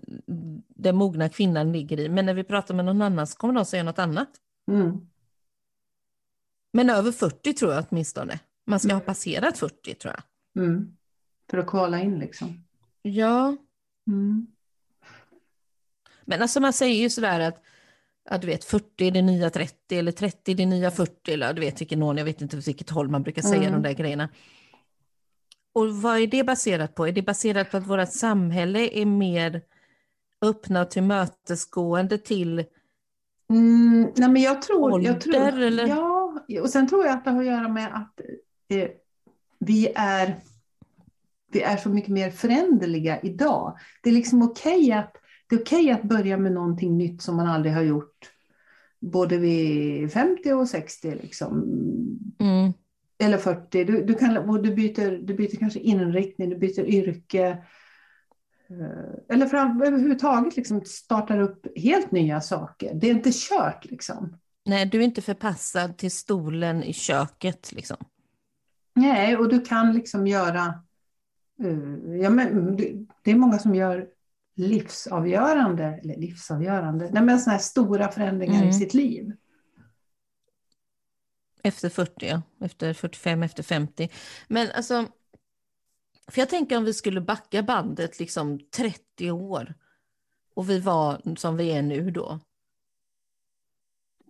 den 0.67 0.95
mogna 0.95 1.29
kvinnan 1.29 1.71
ligger 1.71 1.99
i, 1.99 2.09
men 2.09 2.25
när 2.25 2.33
vi 2.33 2.43
pratar 2.43 2.75
med 2.75 2.85
någon 2.85 3.01
annan 3.01 3.27
så 3.27 3.37
kommer 3.37 3.53
de 3.53 3.65
säga 3.65 3.83
något 3.83 3.99
annat. 3.99 4.29
Mm. 4.71 5.07
Men 6.73 6.89
över 6.89 7.11
40 7.11 7.53
tror 7.53 7.73
jag 7.73 7.85
åtminstone. 7.89 8.39
Man 8.65 8.79
ska 8.79 8.93
ha 8.93 8.99
passerat 8.99 9.57
40 9.57 9.93
tror 9.93 10.13
jag. 10.13 10.63
Mm. 10.63 10.97
För 11.49 11.57
att 11.57 11.67
kvala 11.67 11.99
in 12.01 12.19
liksom. 12.19 12.63
Ja. 13.01 13.57
Mm. 14.07 14.47
Men 16.25 16.41
alltså 16.41 16.59
man 16.59 16.73
säger 16.73 17.01
ju 17.01 17.09
sådär 17.09 17.39
att 17.39 17.63
ja, 18.29 18.37
du 18.37 18.47
vet 18.47 18.63
40 18.63 19.07
är 19.07 19.11
det 19.11 19.21
nya 19.21 19.49
30 19.49 19.97
eller 19.97 20.11
30 20.11 20.51
är 20.51 20.55
det 20.55 20.65
nya 20.65 20.91
40 20.91 21.31
eller 21.33 21.53
du 21.53 21.61
vet 21.61 21.81
vilken 21.81 22.03
ordning, 22.03 22.17
jag 22.17 22.25
vet 22.25 22.41
inte 22.41 22.57
vilket 22.57 22.89
håll 22.89 23.09
man 23.09 23.23
brukar 23.23 23.41
säga 23.41 23.61
Mm. 23.67 23.71
de 23.71 23.81
där 23.87 23.93
grejerna. 23.93 24.29
Och 25.73 25.95
vad 25.95 26.19
är 26.19 26.27
det 26.27 26.43
baserat 26.43 26.95
på? 26.95 27.07
Är 27.07 27.11
det 27.11 27.21
baserat 27.21 27.71
på 27.71 27.77
att 27.77 27.87
vårt 27.87 28.11
samhälle 28.11 28.89
är 29.01 29.05
mer 29.05 29.61
öppna 30.41 30.81
och 30.81 30.91
tillmötesgående 30.91 32.17
till 32.17 32.65
Mm, 33.49 34.11
nej 34.15 34.29
men 34.29 34.41
jag 34.41 34.61
tror, 34.61 35.01
jag 35.03 35.21
tror 35.21 35.35
Ålder, 35.35 35.61
eller? 35.61 35.87
Ja, 35.87 36.61
och 36.61 36.69
sen 36.69 36.87
tror 36.87 37.05
jag 37.05 37.13
att 37.13 37.25
det 37.25 37.31
har 37.31 37.39
att 37.39 37.45
göra 37.45 37.67
med 37.67 37.95
att 37.95 38.19
eh, 38.69 38.87
vi, 39.59 39.91
är, 39.95 40.35
vi 41.55 41.61
är 41.61 41.77
så 41.77 41.89
mycket 41.89 42.09
mer 42.09 42.31
föränderliga 42.31 43.19
idag. 43.21 43.77
Det 44.03 44.09
är 44.09 44.13
liksom 44.13 44.41
okej 44.41 44.91
att, 44.91 45.15
det 45.49 45.55
är 45.55 45.61
okej 45.61 45.91
att 45.91 46.03
börja 46.03 46.37
med 46.37 46.51
någonting 46.51 46.97
nytt 46.97 47.21
som 47.21 47.35
man 47.35 47.47
aldrig 47.47 47.73
har 47.73 47.81
gjort. 47.81 48.29
Både 48.99 49.37
vid 49.37 50.11
50 50.11 50.53
och 50.53 50.69
60 50.69 51.11
liksom. 51.11 51.53
mm, 52.39 52.73
Eller 53.23 53.37
40. 53.37 53.83
Du, 53.83 54.03
du, 54.05 54.13
kan, 54.13 54.61
du, 54.61 54.75
byter, 54.75 55.25
du 55.25 55.33
byter 55.33 55.57
kanske 55.59 55.79
inriktning, 55.79 56.49
du 56.49 56.57
byter 56.57 56.85
yrke. 56.85 57.47
Eh, 58.69 59.35
Eller 59.35 59.45
fram, 59.45 59.81
överhuvudtaget 59.81 60.57
liksom 60.57 60.81
startar 60.85 61.39
upp 61.39 61.67
helt 61.75 62.11
nya 62.11 62.41
saker. 62.41 62.93
Det 62.93 63.07
är 63.09 63.11
inte 63.11 63.31
kört 63.33 63.85
liksom. 63.85 64.37
nej, 64.65 64.85
du 64.85 64.99
är 64.99 65.03
inte 65.03 65.21
förpassad 65.21 65.97
till 65.97 66.11
stolen 66.11 66.83
i 66.83 66.93
köket 66.93 67.71
liksom. 67.71 67.97
Nej, 68.95 69.37
och 69.37 69.49
du 69.49 69.61
kan 69.61 69.93
liksom 69.93 70.27
göra... 70.27 70.82
eh, 71.63 72.15
ja, 72.21 72.29
men, 72.29 72.75
det, 72.75 72.93
det 73.23 73.31
är 73.31 73.35
många 73.35 73.59
som 73.59 73.75
gör 73.75 74.07
livsavgörande, 74.55 75.83
eller 75.83 76.17
livsavgörande, 76.17 77.09
nej, 77.13 77.23
men 77.23 77.39
såna 77.39 77.51
här 77.51 77.59
stora 77.63 78.11
förändringar 78.11 78.55
Mm. 78.57 78.69
i 78.69 78.73
sitt 78.73 78.93
liv. 78.93 79.31
Efter 81.63 81.89
40, 81.89 82.27
ja. 82.27 82.41
Efter 82.61 82.93
45, 82.93 83.43
efter 83.43 83.63
50. 83.63 84.09
Men 84.47 84.67
alltså, 84.75 85.07
för 86.27 86.41
jag 86.41 86.49
tänker 86.49 86.77
om 86.77 86.83
vi 86.83 86.93
skulle 86.93 87.21
backa 87.21 87.63
bandet 87.63 88.19
liksom 88.19 88.59
30 88.59 89.31
år 89.31 89.73
och 90.53 90.69
vi 90.69 90.79
var 90.79 91.35
som 91.35 91.57
vi 91.57 91.71
är 91.71 91.81
nu 91.81 92.11
då. 92.11 92.39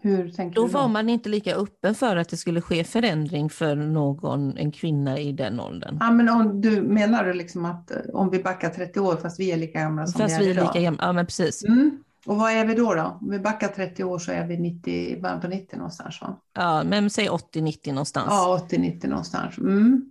Hur 0.04 0.30
tänker 0.30 0.56
Då 0.56 0.68
du 0.68 0.74
då? 0.74 0.78
var 0.80 0.88
man 0.88 1.10
inte 1.10 1.30
lika 1.30 1.56
öppen 1.56 1.96
för 1.96 2.16
att 2.16 2.30
det 2.30 2.38
skulle 2.38 2.62
ske 2.62 2.84
förändring 2.84 3.50
för 3.50 3.76
någon, 3.76 4.58
en 4.58 4.72
kvinna 4.72 5.20
i 5.20 5.32
den 5.32 5.60
åldern. 5.60 5.98
Ja, 6.00 6.12
men 6.12 6.30
om 6.30 6.62
du 6.62 6.82
menar 6.82 7.24
du 7.24 7.34
liksom 7.34 7.66
att 7.66 7.92
eh, 7.92 7.98
om 8.14 8.30
vi 8.30 8.44
backar 8.44 8.70
30 8.70 9.00
år 9.00 9.16
fast 9.16 9.40
vi 9.40 9.52
är 9.52 9.58
lika 9.58 9.80
gamla 9.80 10.08
som 10.08 10.22
Fast 10.22 10.40
vi 10.42 10.46
vi 10.46 10.46
är 10.46 10.50
är 10.50 10.54
idag? 10.54 10.68
lika 10.68 10.82
gamla. 10.82 11.04
Ja, 11.04 11.14
men 11.14 11.26
precis. 11.26 11.64
Mm. 11.64 12.04
Och 12.26 12.36
vad 12.38 12.52
är 12.52 12.66
vi 12.66 12.76
då? 12.76 12.94
då? 12.94 13.18
Om 13.22 13.30
vi 13.30 13.40
backar 13.40 13.68
30 13.68 14.04
år 14.04 14.20
så 14.20 14.32
är 14.32 14.48
vi 14.48 14.58
90, 14.60 14.94
i 14.94 15.22
början 15.22 15.42
på 15.42 15.48
90 15.48 15.78
någonstans 15.78 16.22
va? 16.22 16.42
Ja, 16.54 16.84
men 16.84 17.10
säg 17.10 17.30
80-90 17.30 17.88
någonstans. 17.94 18.28
Ja, 18.30 18.68
80-90 18.72 19.08
någonstans. 19.08 19.58
Mm. 19.58 20.10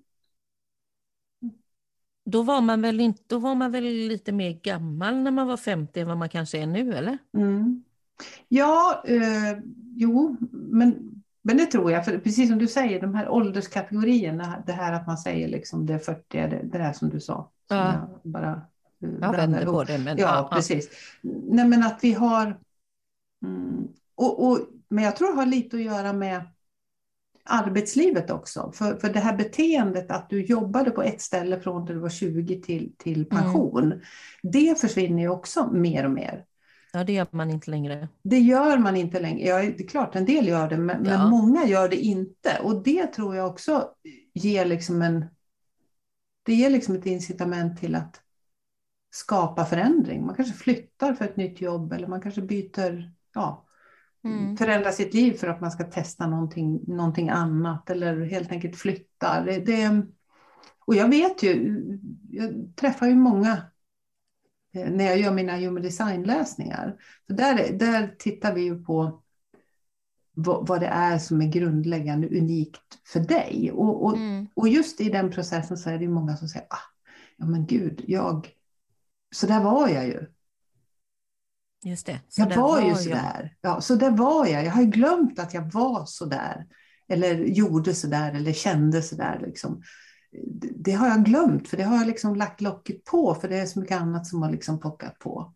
Då, 2.24 2.42
var 2.42 2.60
man 2.60 2.82
väl 2.82 3.00
inte, 3.00 3.22
då 3.26 3.38
var 3.38 3.54
man 3.54 3.72
väl 3.72 3.84
lite 3.84 4.32
mer 4.32 4.50
gammal 4.62 5.14
när 5.16 5.30
man 5.30 5.46
var 5.46 5.56
50 5.56 6.00
än 6.00 6.08
vad 6.08 6.16
man 6.16 6.28
kanske 6.28 6.58
är 6.58 6.66
nu, 6.66 6.94
eller? 6.94 7.18
Mm. 7.36 7.84
Ja, 8.48 9.02
eh, 9.06 9.58
jo, 9.96 10.36
men, 10.50 11.22
men 11.42 11.56
det 11.56 11.66
tror 11.66 11.92
jag. 11.92 12.04
För 12.04 12.18
precis 12.18 12.48
som 12.48 12.58
du 12.58 12.66
säger, 12.66 13.00
de 13.00 13.14
här 13.14 13.28
ålderskategorierna, 13.28 14.62
det 14.66 14.72
här 14.72 14.92
att 14.92 15.06
man 15.06 15.18
säger 15.18 15.48
liksom 15.48 15.86
det 15.86 15.94
är 15.94 15.98
40, 15.98 16.22
det, 16.30 16.46
det 16.46 16.78
där 16.78 16.92
som 16.92 17.08
du 17.08 17.20
sa. 17.20 17.50
Som 17.68 17.76
Ja. 17.76 18.20
bara 18.22 18.62
eh, 19.02 19.10
Jag 19.20 19.32
vänder 19.32 19.64
på 19.64 19.84
det. 19.84 19.98
Men, 19.98 20.18
Ja, 20.18 20.50
precis. 20.52 20.88
Nej, 21.22 21.68
men 21.68 21.82
att 21.82 21.98
vi 22.02 22.12
har... 22.12 22.58
Mm, 23.44 23.88
och, 24.14 24.46
och, 24.46 24.58
men 24.88 25.04
jag 25.04 25.16
tror 25.16 25.28
det 25.28 25.34
har 25.34 25.46
lite 25.46 25.76
att 25.76 25.82
göra 25.82 26.12
med 26.12 26.42
arbetslivet 27.44 28.30
också. 28.30 28.72
För, 28.74 28.96
för 28.96 29.12
det 29.12 29.20
här 29.20 29.36
beteendet 29.36 30.10
att 30.10 30.30
du 30.30 30.44
jobbade 30.44 30.90
på 30.90 31.02
ett 31.02 31.20
ställe 31.20 31.60
från 31.60 31.84
när 31.84 31.94
du 31.94 31.98
var 32.00 32.08
20 32.08 32.62
till, 32.62 32.92
till 32.98 33.24
pension, 33.24 34.00
det 34.42 34.80
försvinner 34.80 35.22
ju 35.22 35.28
också 35.28 35.70
mer 35.72 36.04
och 36.04 36.10
mer. 36.10 36.44
Ja, 36.92 37.04
det 37.04 37.12
gör 37.12 37.26
man 37.30 37.50
inte 37.50 37.70
längre. 37.70 38.08
Det 38.22 38.38
gör 38.38 38.78
man 38.78 38.96
inte 38.96 39.20
längre. 39.20 39.48
Ja, 39.48 39.56
det 39.58 39.80
är 39.84 39.88
klart, 39.88 40.16
en 40.16 40.24
del 40.24 40.48
gör 40.48 40.68
det, 40.68 40.76
men, 40.76 41.04
Ja. 41.04 41.18
men 41.18 41.30
många 41.30 41.66
gör 41.66 41.88
det 41.88 41.96
inte. 41.96 42.58
Och 42.62 42.82
det 42.82 43.06
tror 43.06 43.36
jag 43.36 43.46
också 43.50 43.88
ger 44.34 44.64
liksom 44.64 45.02
en... 45.02 45.24
Det 46.42 46.54
ger 46.54 46.70
liksom 46.70 46.94
ett 46.94 47.06
incitament 47.06 47.80
till 47.80 47.94
att 47.94 48.20
skapa 49.10 49.64
förändring. 49.64 50.26
Man 50.26 50.34
kanske 50.34 50.54
flyttar 50.54 51.14
för 51.14 51.24
ett 51.24 51.36
nytt 51.36 51.60
jobb 51.60 51.92
eller 51.92 52.06
man 52.08 52.20
kanske 52.20 52.42
byter, 52.42 53.12
ja, 53.34 53.66
Mm. 54.24 54.56
förändrar 54.56 54.90
sitt 54.90 55.14
liv 55.14 55.32
för 55.32 55.48
att 55.48 55.60
man 55.60 55.70
ska 55.70 55.84
testa 55.84 56.26
någonting, 56.26 56.80
någonting 56.86 57.28
annat 57.30 57.90
eller 57.90 58.24
helt 58.24 58.52
enkelt 58.52 58.76
flyttar. 58.76 59.44
Det, 59.46 59.58
det, 59.58 60.02
och 60.86 60.94
jag 60.94 61.08
vet 61.08 61.42
ju, 61.42 61.80
jag 62.30 62.72
träffar 62.76 63.06
ju 63.06 63.14
många 63.14 63.62
när 64.72 65.04
jag 65.04 65.18
gör 65.18 65.32
mina 65.32 65.56
human 65.56 65.82
design-läsningar. 65.82 66.96
För 67.26 67.34
där, 67.34 67.72
där 67.72 68.14
tittar 68.18 68.54
vi 68.54 68.62
ju 68.62 68.84
på 68.84 69.22
vad, 70.34 70.68
vad 70.68 70.80
det 70.80 70.86
är 70.86 71.18
som 71.18 71.42
är 71.42 71.46
grundläggande 71.46 72.28
unikt 72.28 72.98
för 73.06 73.20
dig. 73.20 73.72
Och, 73.72 74.04
och, 74.04 74.16
Mm. 74.16 74.46
och 74.54 74.68
just 74.68 75.00
i 75.00 75.08
den 75.08 75.30
processen 75.30 75.76
så 75.76 75.90
är 75.90 75.98
det 75.98 76.08
många 76.08 76.36
som 76.36 76.48
säger, 76.48 76.66
ah, 76.70 76.78
ja 77.36 77.46
men 77.46 77.66
gud, 77.66 78.04
jag, 78.06 78.48
så 79.34 79.46
där 79.46 79.60
var 79.62 79.88
jag 79.88 80.06
ju. 80.06 80.26
Just 81.84 82.06
det. 82.06 82.20
Så 82.28 82.40
Jag 82.40 82.48
där 82.48 82.56
var 82.56 82.80
ju 82.80 82.88
jag. 82.88 83.00
sådär. 83.00 83.56
Ja, 83.60 83.80
så 83.80 83.94
där 83.94 84.10
var 84.10 84.46
jag. 84.46 84.64
Jag 84.64 84.70
har 84.72 84.82
ju 84.82 84.88
glömt 84.90 85.38
att 85.38 85.54
jag 85.54 85.72
var 85.72 86.04
sådär. 86.06 86.66
Eller 87.08 87.34
gjorde 87.44 87.94
sådär 87.94 88.32
eller 88.32 88.52
kände 88.52 89.02
sådär. 89.02 89.40
Liksom. 89.46 89.82
Det, 90.76 90.92
har 90.92 91.08
jag 91.08 91.24
glömt 91.24 91.68
för 91.68 91.76
det 91.76 91.82
har 91.82 91.96
jag 91.96 92.06
liksom 92.06 92.34
lagt 92.36 92.60
locket 92.60 93.04
på 93.04 93.34
för 93.34 93.48
det 93.48 93.58
är 93.58 93.66
så 93.66 93.80
mycket 93.80 94.00
annat 94.00 94.26
som 94.26 94.42
har 94.42 94.50
liksom 94.50 94.80
pockat 94.80 95.18
på. 95.18 95.52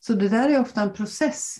Så 0.00 0.12
det 0.14 0.28
där 0.28 0.48
är 0.48 0.60
ofta 0.60 0.82
en 0.82 0.92
process. 0.92 1.56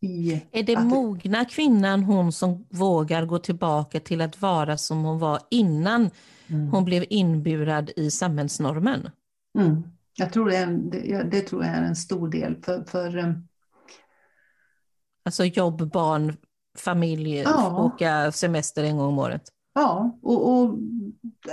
I 0.00 0.42
Är 0.52 0.62
det 0.62 0.76
att- 0.76 0.86
mogna 0.86 1.44
kvinnan 1.44 2.02
hon 2.04 2.32
som 2.32 2.66
vågar 2.70 3.26
gå 3.26 3.38
tillbaka 3.38 4.00
till 4.00 4.20
att 4.20 4.40
vara 4.42 4.78
som 4.78 5.04
hon 5.04 5.18
var 5.18 5.40
innan 5.50 6.10
Mm. 6.50 6.68
hon 6.68 6.84
blev 6.84 7.04
inburad 7.10 7.90
i 7.96 8.10
samhällsnormen? 8.10 9.10
Mm. 9.58 9.82
Jag 10.14 10.32
tror 10.32 10.48
det, 10.48 10.56
är 10.56 10.62
en, 10.62 10.90
det, 10.90 11.22
det 11.30 11.40
tror 11.40 11.64
jag 11.64 11.74
är 11.74 11.82
en 11.82 11.96
stor 11.96 12.28
del. 12.28 12.62
För, 12.62 12.84
för 12.84 13.16
eh, 13.16 13.32
Alltså 15.24 15.44
jobb, 15.44 15.90
barn, 15.92 16.36
familj, 16.78 17.36
Ja. 17.36 17.82
åka 17.84 18.32
semester 18.32 18.84
en 18.84 18.96
gång 18.96 19.06
om 19.08 19.18
året. 19.18 19.42
Ja, 19.80 20.18
och, 20.22 20.52
och 20.52 20.78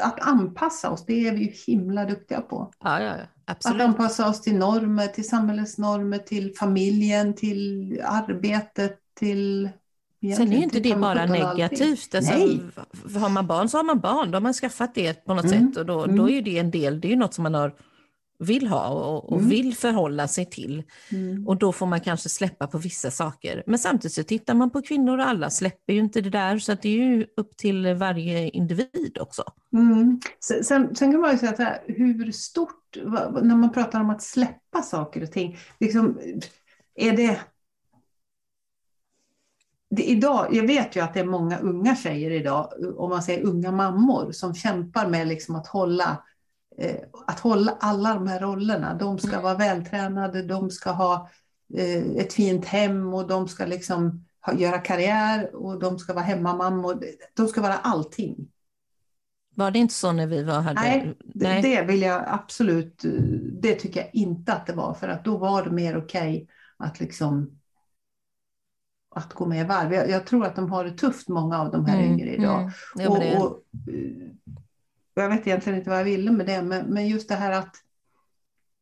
att 0.01 0.27
anpassa 0.27 0.89
oss, 0.89 1.05
det 1.05 1.27
är 1.27 1.31
vi 1.31 1.39
ju 1.39 1.51
himla 1.67 2.05
duktiga 2.05 2.41
på. 2.41 2.71
Ja, 2.83 3.01
ja, 3.01 3.05
ja. 3.05 3.23
Att 3.47 3.57
absolut. 3.57 3.81
anpassa 3.81 4.29
oss 4.29 4.41
till 4.41 4.55
normer, 4.55 5.07
till 5.07 5.27
samhällets 5.27 5.77
normer, 5.77 6.17
till 6.17 6.55
familjen, 6.55 7.33
till 7.33 7.99
arbetet, 8.03 8.99
till... 9.19 9.69
Sen 10.37 10.51
är 10.51 10.57
ju 10.57 10.63
inte 10.63 10.79
det 10.79 10.95
bara 10.95 11.25
negativt. 11.25 12.15
Alltså, 12.15 12.33
har 13.19 13.29
man 13.29 13.47
barn 13.47 13.69
så 13.69 13.77
har 13.77 13.83
man 13.83 13.99
barn. 13.99 14.31
Då 14.31 14.35
har 14.35 14.41
man 14.41 14.53
skaffat 14.53 14.95
det 14.95 15.25
på 15.25 15.33
något 15.33 15.45
Mm, 15.45 15.67
sätt 15.67 15.77
och 15.77 15.85
då, 15.85 16.03
mm. 16.03 16.15
då 16.15 16.29
är 16.29 16.33
ju 16.33 16.41
det 16.41 16.59
en 16.59 16.71
del, 16.71 17.01
det 17.01 17.07
är 17.07 17.09
ju 17.09 17.15
något 17.15 17.33
som 17.33 17.43
man 17.43 17.53
har, 17.53 17.75
vill 18.39 18.67
ha 18.67 18.87
och, 18.89 19.31
och 19.31 19.37
Mm. 19.37 19.49
vill 19.49 19.75
förhålla 19.75 20.27
sig 20.27 20.45
till. 20.49 20.83
Mm. 21.11 21.47
Och 21.47 21.57
då 21.57 21.71
får 21.71 21.85
man 21.85 22.01
kanske 22.01 22.29
släppa 22.29 22.67
på 22.67 22.77
vissa 22.77 23.11
saker. 23.11 23.63
Men 23.67 23.79
samtidigt 23.79 24.13
så 24.13 24.23
tittar 24.23 24.53
man 24.53 24.69
på 24.69 24.81
kvinnor 24.81 25.17
och 25.17 25.27
alla 25.27 25.49
släpper 25.49 25.93
ju 25.93 25.99
inte 25.99 26.21
det 26.21 26.29
där 26.29 26.59
så 26.59 26.71
att 26.71 26.81
det 26.81 26.89
är 26.89 27.03
ju 27.03 27.25
upp 27.37 27.57
till 27.57 27.93
varje 27.93 28.49
individ 28.49 29.17
också. 29.21 29.43
Mm. 29.73 30.19
Sen, 30.39 30.63
sen, 30.63 30.95
sen 30.95 31.11
kan 31.11 31.21
man 31.21 31.31
ju 31.31 31.37
säga 31.37 31.55
här, 31.57 31.83
hur 31.87 32.31
stort, 32.31 32.97
vad- 33.03 33.45
när 33.45 33.55
man 33.55 33.71
pratar 33.71 34.01
om 34.01 34.09
att 34.09 34.21
släppa 34.21 34.81
saker 34.83 35.23
och 35.23 35.31
ting, 35.31 35.57
liksom, 35.79 36.19
är 36.95 37.17
det... 37.17 37.39
idag, 39.97 40.47
jag 40.51 40.67
vet 40.67 40.95
ju 40.95 40.99
att 40.99 41.13
det 41.13 41.19
är 41.19 41.25
många 41.25 41.57
unga 41.59 41.95
tjejer 41.95 42.31
idag, 42.31 42.69
om 42.97 43.09
man 43.09 43.23
säger 43.23 43.43
unga 43.45 43.71
mammor, 43.71 44.31
som 44.31 44.55
kämpar 44.55 45.07
med 45.07 45.27
liksom 45.27 45.55
att 45.55 45.67
hålla 45.67 46.23
att 47.27 47.39
hålla 47.39 47.77
alla 47.79 48.13
de 48.13 48.27
här 48.27 48.39
rollerna. 48.39 48.93
De 48.93 49.19
ska 49.19 49.29
Mm. 49.31 49.43
vara 49.43 49.55
vältränade, 49.55 50.43
de 50.43 50.69
ska 50.69 50.91
ha 50.91 51.29
eh, 51.73 52.01
ett 52.01 52.33
fint 52.33 52.65
hem 52.65 53.13
och 53.13 53.27
de 53.27 53.47
ska 53.47 53.65
liksom 53.65 54.25
ha, 54.41 54.53
göra 54.53 54.77
karriär 54.77 55.55
och 55.55 55.79
de 55.79 55.99
ska 55.99 56.13
vara 56.13 56.23
hemmamammor. 56.23 57.03
De 57.33 57.47
ska 57.47 57.61
vara 57.61 57.77
allting. 57.77 58.51
Var 59.55 59.71
det 59.71 59.79
inte 59.79 59.93
så 59.93 60.11
när 60.11 60.27
vi 60.27 60.43
var 60.43 60.61
hade... 60.61 60.81
Nej, 60.81 61.17
Det, 61.19 61.47
Nej. 61.47 61.61
det 61.61 61.81
vill 61.81 62.01
jag 62.01 62.23
absolut, 62.27 63.05
eh, 63.05 63.11
det 63.61 63.75
tycker 63.75 63.99
jag 63.99 64.09
inte 64.13 64.53
att 64.53 64.67
det 64.67 64.73
var 64.73 64.93
för 64.93 65.07
att 65.07 65.25
då 65.25 65.37
var 65.37 65.63
det 65.63 65.71
mer 65.71 65.97
okej 65.97 66.47
att 66.77 66.99
liksom 66.99 67.59
att 69.15 69.33
gå 69.33 69.45
med 69.45 69.61
i 69.61 69.67
varv. 69.67 69.93
Jag, 69.93 70.09
jag, 70.09 70.27
tror 70.27 70.45
att 70.45 70.55
de 70.55 70.71
har 70.71 70.83
det 70.83 70.91
tufft, 70.91 71.29
många 71.29 71.59
av 71.59 71.71
de 71.71 71.85
här 71.85 71.99
mm, 71.99 72.11
yngre 72.11 72.29
idag. 72.29 72.59
Mm, 72.59 72.71
ja, 72.95 73.09
och, 73.09 73.45
och, 73.45 73.63
och, 75.15 75.21
jag 75.21 75.29
vet 75.29 75.47
egentligen 75.47 75.79
inte 75.79 75.89
vad 75.89 75.99
jag 75.99 76.05
ville 76.05 76.31
med 76.31 76.45
det, 76.45 76.61
men, 76.61 76.85
men 76.85 77.07
just 77.07 77.29
det 77.29 77.35
här 77.35 77.51
att, 77.51 77.75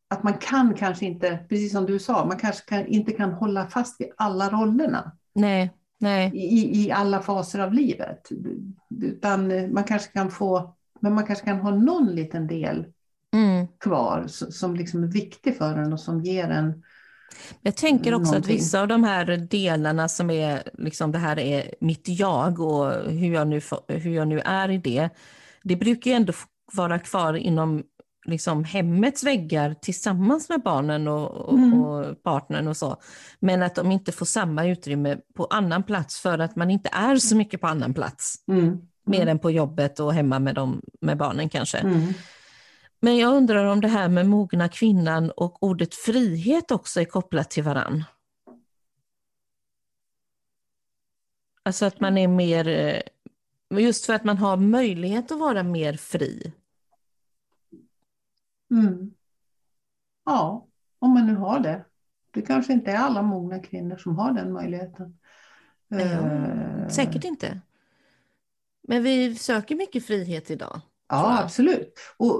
att 0.08 0.22
man 0.22 0.34
kan 0.34 0.74
kanske 0.74 1.06
inte, 1.06 1.38
precis 1.48 1.72
som 1.72 1.86
du 1.86 1.98
sa, 1.98 2.24
man 2.24 2.38
kanske 2.38 2.64
kan, 2.64 2.86
inte 2.86 3.12
kan 3.12 3.32
hålla 3.32 3.66
fast 3.66 4.00
vid 4.00 4.08
alla 4.16 4.50
rollerna. 4.50 5.12
Nej, 5.32 5.70
nej. 5.98 6.30
I, 6.34 6.84
I 6.84 6.92
alla 6.92 7.22
faser 7.22 7.58
av 7.58 7.72
livet. 7.72 8.28
Utan 9.02 9.72
man 9.72 9.84
kanske 9.84 10.12
kan 10.12 10.30
få, 10.30 10.74
men 11.00 11.14
man 11.14 11.26
kanske 11.26 11.44
kan 11.44 11.60
ha 11.60 11.70
någon 11.70 12.14
liten 12.14 12.46
del 12.46 12.86
mm. 13.34 13.66
kvar 13.80 14.24
som 14.28 14.76
liksom 14.76 15.02
är 15.02 15.08
viktig 15.08 15.56
för 15.56 15.78
en 15.78 15.92
och 15.92 16.00
som 16.00 16.20
ger 16.20 16.48
en 16.48 16.82
jag 17.62 17.76
tänker 17.76 18.14
också 18.14 18.32
någonting. 18.32 18.54
att 18.54 18.60
vissa 18.60 18.80
av 18.80 18.88
de 18.88 19.04
här 19.04 19.36
delarna 19.36 20.08
som 20.08 20.30
är, 20.30 20.62
liksom 20.78 21.12
det 21.12 21.18
här 21.18 21.38
är 21.38 21.74
mitt 21.80 22.08
jag 22.08 22.60
och 22.60 23.10
hur 23.10 23.34
jag 23.34 23.48
nu, 23.48 23.60
hur 23.88 24.14
jag 24.14 24.28
nu 24.28 24.40
är 24.40 24.70
i 24.70 24.78
det, 24.78 25.10
det 25.64 25.76
brukar 25.76 26.10
ju 26.10 26.16
ändå 26.16 26.32
vara 26.72 26.98
kvar 26.98 27.34
inom 27.34 27.82
liksom 28.26 28.64
hemmets 28.64 29.24
väggar 29.24 29.74
tillsammans 29.74 30.48
med 30.48 30.62
barnen 30.62 31.08
och, 31.08 31.30
och, 31.30 31.58
mm. 31.58 31.82
och, 31.82 32.22
partnern 32.22 32.68
och 32.68 32.76
så. 32.76 32.96
Men 33.40 33.62
att 33.62 33.74
de 33.74 33.92
inte 33.92 34.12
får 34.12 34.26
samma 34.26 34.66
utrymme 34.66 35.18
på 35.36 35.44
annan 35.44 35.82
plats 35.82 36.20
för 36.20 36.38
att 36.38 36.56
man 36.56 36.70
inte 36.70 36.88
är 36.92 37.16
så 37.16 37.36
mycket 37.36 37.60
på 37.60 37.66
annan 37.66 37.94
plats. 37.94 38.34
Mm. 38.48 38.64
Mm. 38.64 38.80
Mer 39.06 39.26
än 39.26 39.38
på 39.38 39.50
jobbet 39.50 40.00
och 40.00 40.14
hemma 40.14 40.38
med, 40.38 40.54
dem, 40.54 40.82
med 41.00 41.16
barnen 41.16 41.48
kanske. 41.48 41.78
Mm. 41.78 42.14
Men 43.00 43.16
jag 43.16 43.34
undrar 43.34 43.64
om 43.64 43.80
det 43.80 43.88
här 43.88 44.08
med 44.08 44.26
mogna 44.26 44.68
kvinnan 44.68 45.30
och 45.30 45.62
ordet 45.62 45.94
frihet 45.94 46.70
också 46.70 47.00
är 47.00 47.04
kopplat 47.04 47.50
till 47.50 47.62
varann. 47.62 48.04
Alltså 51.62 51.86
att 51.86 52.00
man 52.00 52.18
är 52.18 52.28
mer, 52.28 52.68
eh, 52.68 53.00
just 53.70 54.06
för 54.06 54.12
att 54.14 54.24
man 54.24 54.38
har 54.38 54.56
möjlighet 54.56 55.32
att 55.32 55.38
vara 55.38 55.62
mer 55.62 55.92
fri. 55.92 56.52
Mm. 58.70 59.10
Ja, 60.24 60.66
om 60.98 61.10
man 61.10 61.26
nu 61.26 61.34
har 61.34 61.60
det. 61.60 61.84
Det 62.30 62.42
kanske 62.42 62.72
inte 62.72 62.90
är 62.90 62.96
alla 62.96 63.22
mogna 63.22 63.58
kvinnor 63.58 63.96
som 63.96 64.16
har 64.16 64.32
den 64.32 64.52
möjligheten. 64.52 65.18
Ja, 65.88 65.98
uh... 65.98 66.88
Säkert 66.88 67.24
inte. 67.24 67.60
Men 68.88 69.02
vi 69.02 69.34
söker 69.34 69.76
mycket 69.76 70.06
frihet 70.06 70.50
idag. 70.50 70.80
Ja, 71.08 71.42
absolut. 71.42 71.98
Och, 72.16 72.34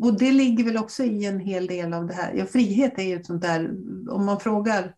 och 0.00 0.18
det 0.18 0.32
ligger 0.32 0.64
väl 0.64 0.76
också 0.76 1.02
i 1.04 1.26
en 1.26 1.40
hel 1.40 1.66
del 1.66 1.94
av 1.94 2.06
det 2.06 2.14
här. 2.14 2.34
Ja, 2.34 2.46
frihet 2.46 2.98
är 2.98 3.02
ju 3.02 3.16
ett 3.16 3.26
sånt 3.26 3.42
där, 3.42 3.70
om 4.10 4.24
man 4.24 4.40
frågar 4.40 4.94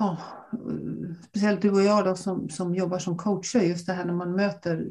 ja, 0.00 0.16
speciellt 1.28 1.62
du 1.62 1.70
och 1.70 1.82
jag 1.82 2.04
då, 2.04 2.16
som, 2.16 2.48
som 2.48 2.74
jobbar 2.74 2.98
som 2.98 3.16
coacher, 3.16 3.60
just 3.60 3.86
det 3.86 3.92
här 3.92 4.04
när 4.04 4.12
man 4.12 4.32
möter, 4.32 4.86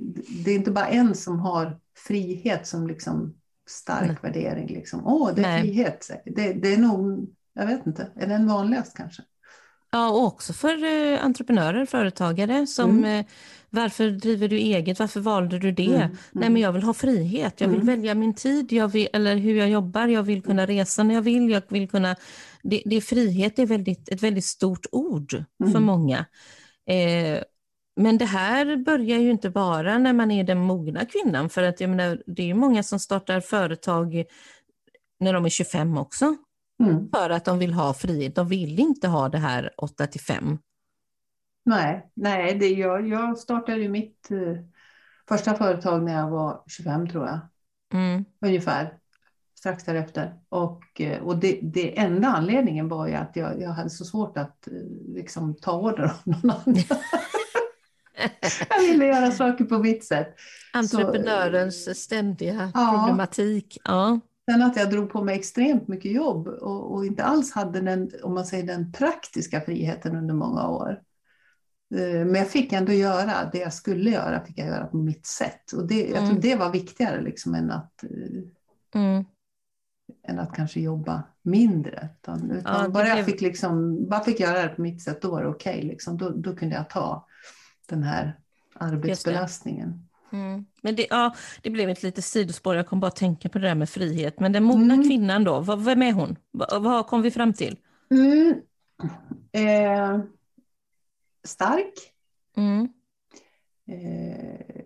det 0.46 0.52
är 0.52 0.56
inte 0.56 0.72
bara 0.72 0.88
en 0.88 1.16
som 1.16 1.40
har 1.40 1.80
frihet 2.08 2.68
som 2.68 2.88
liksom 2.88 3.36
stark 3.70 4.08
Nej. 4.08 4.18
värdering. 4.22 4.68
Liksom. 4.68 5.02
Åh, 5.06 5.32
det 5.36 5.42
är 5.42 5.48
Nej. 5.48 5.62
frihet. 5.62 6.12
Det, 6.26 6.54
det 6.54 6.74
är 6.74 6.78
nog, 6.78 7.30
jag 7.54 7.68
vet 7.68 7.88
inte, 7.88 8.08
är 8.16 8.28
den 8.28 8.48
vanligast 8.48 8.98
kanske? 8.98 9.24
Ja, 9.92 10.10
och 10.10 10.24
också 10.24 10.54
för 10.54 10.84
eh, 10.84 11.26
entreprenörer, 11.26 11.86
företagare 11.86 12.68
som 12.68 12.90
mm. 12.90 13.20
eh, 13.20 13.26
varför 13.70 14.10
driver 14.10 14.48
du 14.48 14.58
eget? 14.58 15.00
Varför 15.00 15.20
valde 15.20 15.60
du 15.60 15.72
det? 15.72 15.86
Mm, 15.86 16.02
mm. 16.02 16.18
Nej, 16.32 16.50
men 16.50 16.62
jag 16.62 16.72
vill 16.72 16.84
ha 16.84 16.94
frihet. 16.94 17.62
Jag 17.62 17.68
vill 17.68 17.82
mm. 17.82 17.88
välja 17.88 18.16
min 18.16 18.34
tid, 18.34 18.72
jag 18.72 18.88
vill, 18.88 19.08
eller 19.14 19.36
hur 19.36 19.56
jag 19.56 19.70
jobbar. 19.70 20.08
Jag 20.08 20.24
vill 20.24 20.42
kunna 20.42 20.66
resa 20.66 21.04
när 21.04 21.16
jag 21.16 21.22
vill. 21.22 21.50
Jag 21.50 21.62
vill 21.68 21.90
kunna... 21.90 22.16
det, 22.64 22.84
det 22.86 23.02
frihet 23.02 23.60
är 23.60 23.66
väldigt, 23.66 24.10
ett 24.10 24.24
väldigt 24.24 24.46
stort 24.46 24.86
ord 24.92 25.44
för 25.60 25.70
mm. 25.70 25.84
många. 25.84 26.26
Eh, 26.86 27.44
men 27.96 28.18
det 28.18 28.26
här 28.26 28.78
börjar 28.78 29.18
ju 29.18 29.32
inte 29.32 29.50
bara 29.50 29.98
när 29.98 30.14
man 30.14 30.32
är 30.32 30.44
den 30.44 30.60
mogna 30.60 31.06
kvinnan, 31.06 31.50
för 31.50 31.64
att 31.64 31.82
jag 31.82 31.90
menar, 31.90 32.24
det 32.26 32.50
är 32.50 32.54
många 32.54 32.84
som 32.84 33.00
startar 33.00 33.42
företag 33.42 34.24
när 35.20 35.34
de 35.34 35.46
är 35.46 35.50
25 35.50 35.98
också. 35.98 36.36
Mm. 36.84 37.10
För 37.10 37.30
att 37.30 37.46
de 37.46 37.60
vill 37.60 37.74
ha 37.74 37.94
frihet. 37.94 38.36
De 38.36 38.48
vill 38.48 38.80
inte 38.80 39.08
ha 39.08 39.30
det 39.30 39.38
här 39.38 39.74
8 39.78 40.08
till 40.08 40.22
5. 40.22 40.58
Nej, 41.66 42.12
nej 42.14 42.56
det, 42.56 42.70
jag, 42.70 43.08
jag 43.08 43.38
startade 43.38 43.82
ju 43.82 43.90
mitt 43.90 44.32
eh, 44.32 44.38
första 45.30 45.54
företag 45.54 46.04
när 46.04 46.14
jag 46.14 46.30
var 46.30 46.64
25 46.68 47.10
tror 47.10 47.26
jag. 47.26 47.40
Mm. 47.94 48.26
Ungefär. 48.42 48.99
Strax 49.60 49.84
därefter. 49.84 50.34
Och, 50.50 51.02
eh, 51.02 51.22
och 51.24 51.38
det, 51.38 51.60
det 51.62 52.00
enda 52.00 52.28
anledningen 52.28 52.90
var 52.90 53.08
ju 53.08 53.14
att 53.14 53.36
jag, 53.36 53.62
jag 53.62 53.70
hade 53.70 53.90
så 53.90 54.06
svårt 54.06 54.38
att 54.38 54.68
eh, 54.68 54.74
liksom, 55.08 55.56
ta 55.56 55.80
order 55.80 56.04
av 56.04 56.16
någon 56.24 56.50
annan. 56.50 56.76
jag 58.70 58.82
ville 58.82 59.06
göra 59.06 59.32
saker 59.32 59.66
på 59.66 59.78
mitt 59.80 60.06
sätt. 60.06 60.36
Entreprenörens 60.74 61.86
så, 61.86 61.94
ständiga 61.94 62.72
ja. 62.74 62.96
problematik. 62.98 63.78
Ja. 63.84 64.20
Sen 64.52 64.62
att 64.62 64.78
jag 64.78 64.90
drog 64.90 65.10
på 65.10 65.24
mig 65.24 65.36
extremt 65.36 65.88
mycket 65.88 66.12
jobb 66.12 66.48
och, 66.48 66.94
och, 66.94 67.06
inte 67.06 67.24
alls 67.24 67.54
hade 67.54 67.82
den, 67.82 68.12
om 68.24 68.34
man 68.34 68.46
säger 68.46 68.64
den 68.64 68.92
praktiska 68.92 69.62
friheten 69.62 70.16
under 70.16 70.34
många 70.34 70.68
år. 70.68 71.00
Eh, 71.96 72.26
men 72.26 72.36
jag 72.36 72.48
fick 72.48 72.74
ändå 72.74 72.92
göra 72.92 73.50
det 73.52 73.58
jag 73.58 73.74
skulle 73.74 74.10
göra, 74.10 74.46
fick 74.46 74.58
jag 74.58 74.68
göra 74.68 74.86
på 74.86 74.98
mitt 74.98 75.26
sätt. 75.26 75.72
Och 75.72 75.88
det, 75.88 76.02
jag 76.02 76.18
tror 76.18 76.30
mm. 76.30 76.42
det 76.42 76.56
var 76.56 76.72
viktigare 76.72 77.22
liksom 77.22 77.56
än 77.56 77.72
att, 77.72 78.04
eh, 78.04 79.02
mm. 79.02 79.26
Än 80.28 80.40
att 80.40 80.56
kanske 80.56 80.80
jobba 80.80 81.24
mindre. 81.42 82.10
Utan, 82.22 82.52
utan 82.52 82.84
ja, 82.84 82.90
bara 82.90 83.08
jag 83.08 83.26
fick, 83.26 83.42
liksom, 83.42 84.06
bara 84.10 84.24
fick 84.24 84.40
göra 84.40 84.62
det 84.62 84.70
på 84.70 84.82
mitt 84.82 85.02
sätt, 85.02 85.22
då 85.22 85.32
var 85.32 85.44
det 85.44 85.50
okej. 85.50 85.76
Okay, 85.76 85.90
liksom. 85.90 86.18
då, 86.18 86.30
då 86.30 86.56
kunde 86.56 86.76
jag 86.76 86.90
ta 86.90 87.28
den 87.90 88.04
här 88.04 88.40
arbetsbelastningen. 88.74 90.10
Mm. 90.32 90.66
Men 90.82 90.96
det, 90.96 91.08
ja, 91.10 91.36
det 91.62 91.70
blev 91.70 91.90
ett 91.90 92.04
litet 92.04 92.26
sidospår, 92.26 92.76
jag 92.76 92.88
kom 92.88 93.00
bara 93.00 93.08
att 93.08 93.16
tänka 93.16 93.50
på 93.50 93.60
det 93.60 93.68
där 93.68 93.76
med 93.76 93.90
frihet. 93.90 94.40
Men 94.40 94.52
den 94.52 94.64
mogna 94.64 94.94
mm. 94.94 95.08
kvinnan 95.08 95.44
då, 95.44 95.60
vad, 95.60 95.84
vem 95.84 96.02
är 96.02 96.12
hon? 96.12 96.36
Vad, 96.52 96.84
vad 96.84 97.08
kom 97.08 97.22
vi 97.22 97.32
fram 97.32 97.54
till? 97.54 97.78
Mm. 98.12 98.62
Eh, 99.52 100.20
stark. 101.44 101.94
Mm. 102.58 102.90
Eh. 103.88 104.79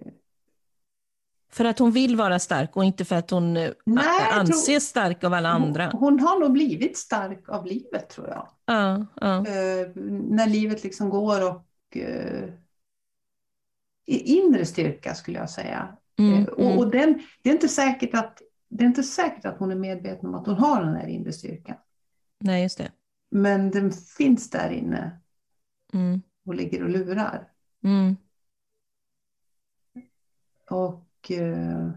För 1.54 1.66
att 1.66 1.80
hon 1.80 1.92
vill 1.92 2.16
vara 2.16 2.40
stark 2.40 2.78
och 2.78 2.84
inte 2.84 3.06
för 3.06 3.16
att 3.16 3.30
hon 3.30 3.58
eh, 3.58 3.72
Nej, 3.86 4.30
anses 4.32 4.66
tror... 4.66 4.80
stark 4.80 5.24
av 5.24 5.34
alla 5.34 5.50
andra? 5.50 5.90
Hon, 5.92 6.00
hon, 6.00 6.20
har 6.20 6.40
nog 6.40 6.52
blivit 6.52 6.98
stark 6.98 7.50
av 7.50 7.66
livet 7.66 8.10
tror 8.10 8.28
jag. 8.28 8.50
Ja, 8.66 9.06
ja. 9.16 9.38
Eh, 9.38 9.88
när 10.30 10.48
livet 10.48 10.84
liksom 10.84 11.10
går 11.10 11.50
och 11.50 11.98
eh, 11.98 12.50
inre 14.06 14.66
styrka 14.66 15.16
skulle 15.16 15.40
jag 15.40 15.50
säga. 15.50 15.98
Mm, 16.20 16.44
eh, 16.44 16.48
och, 16.48 16.78
och 16.78 16.92
den, 16.92 17.22
det, 17.42 17.50
är 17.50 17.54
inte 17.54 17.68
säkert 17.68 18.14
att, 18.14 18.42
det 18.70 18.84
är 18.84 18.88
inte 18.88 19.04
säkert 19.04 19.46
att 19.46 19.60
hon 19.60 19.72
är 19.72 19.76
medveten 19.76 20.30
om 20.30 20.36
att 20.36 20.48
hon 20.48 20.56
har 20.56 20.84
den 20.84 20.96
här 20.96 21.08
inre 21.08 21.34
styrkan. 21.34 21.78
Nej, 22.40 22.64
just 22.64 22.78
det. 22.78 22.92
Men 23.32 23.72
den 23.72 23.92
finns 23.92 24.50
där 24.50 24.70
inne. 24.70 25.20
Mm 25.94 26.22
och 26.46 26.56
ligger 26.56 26.84
och 26.84 26.90
lurar. 26.90 27.52
Mm. 27.84 28.16
Och... 30.70 31.03
Eh... 31.32 31.90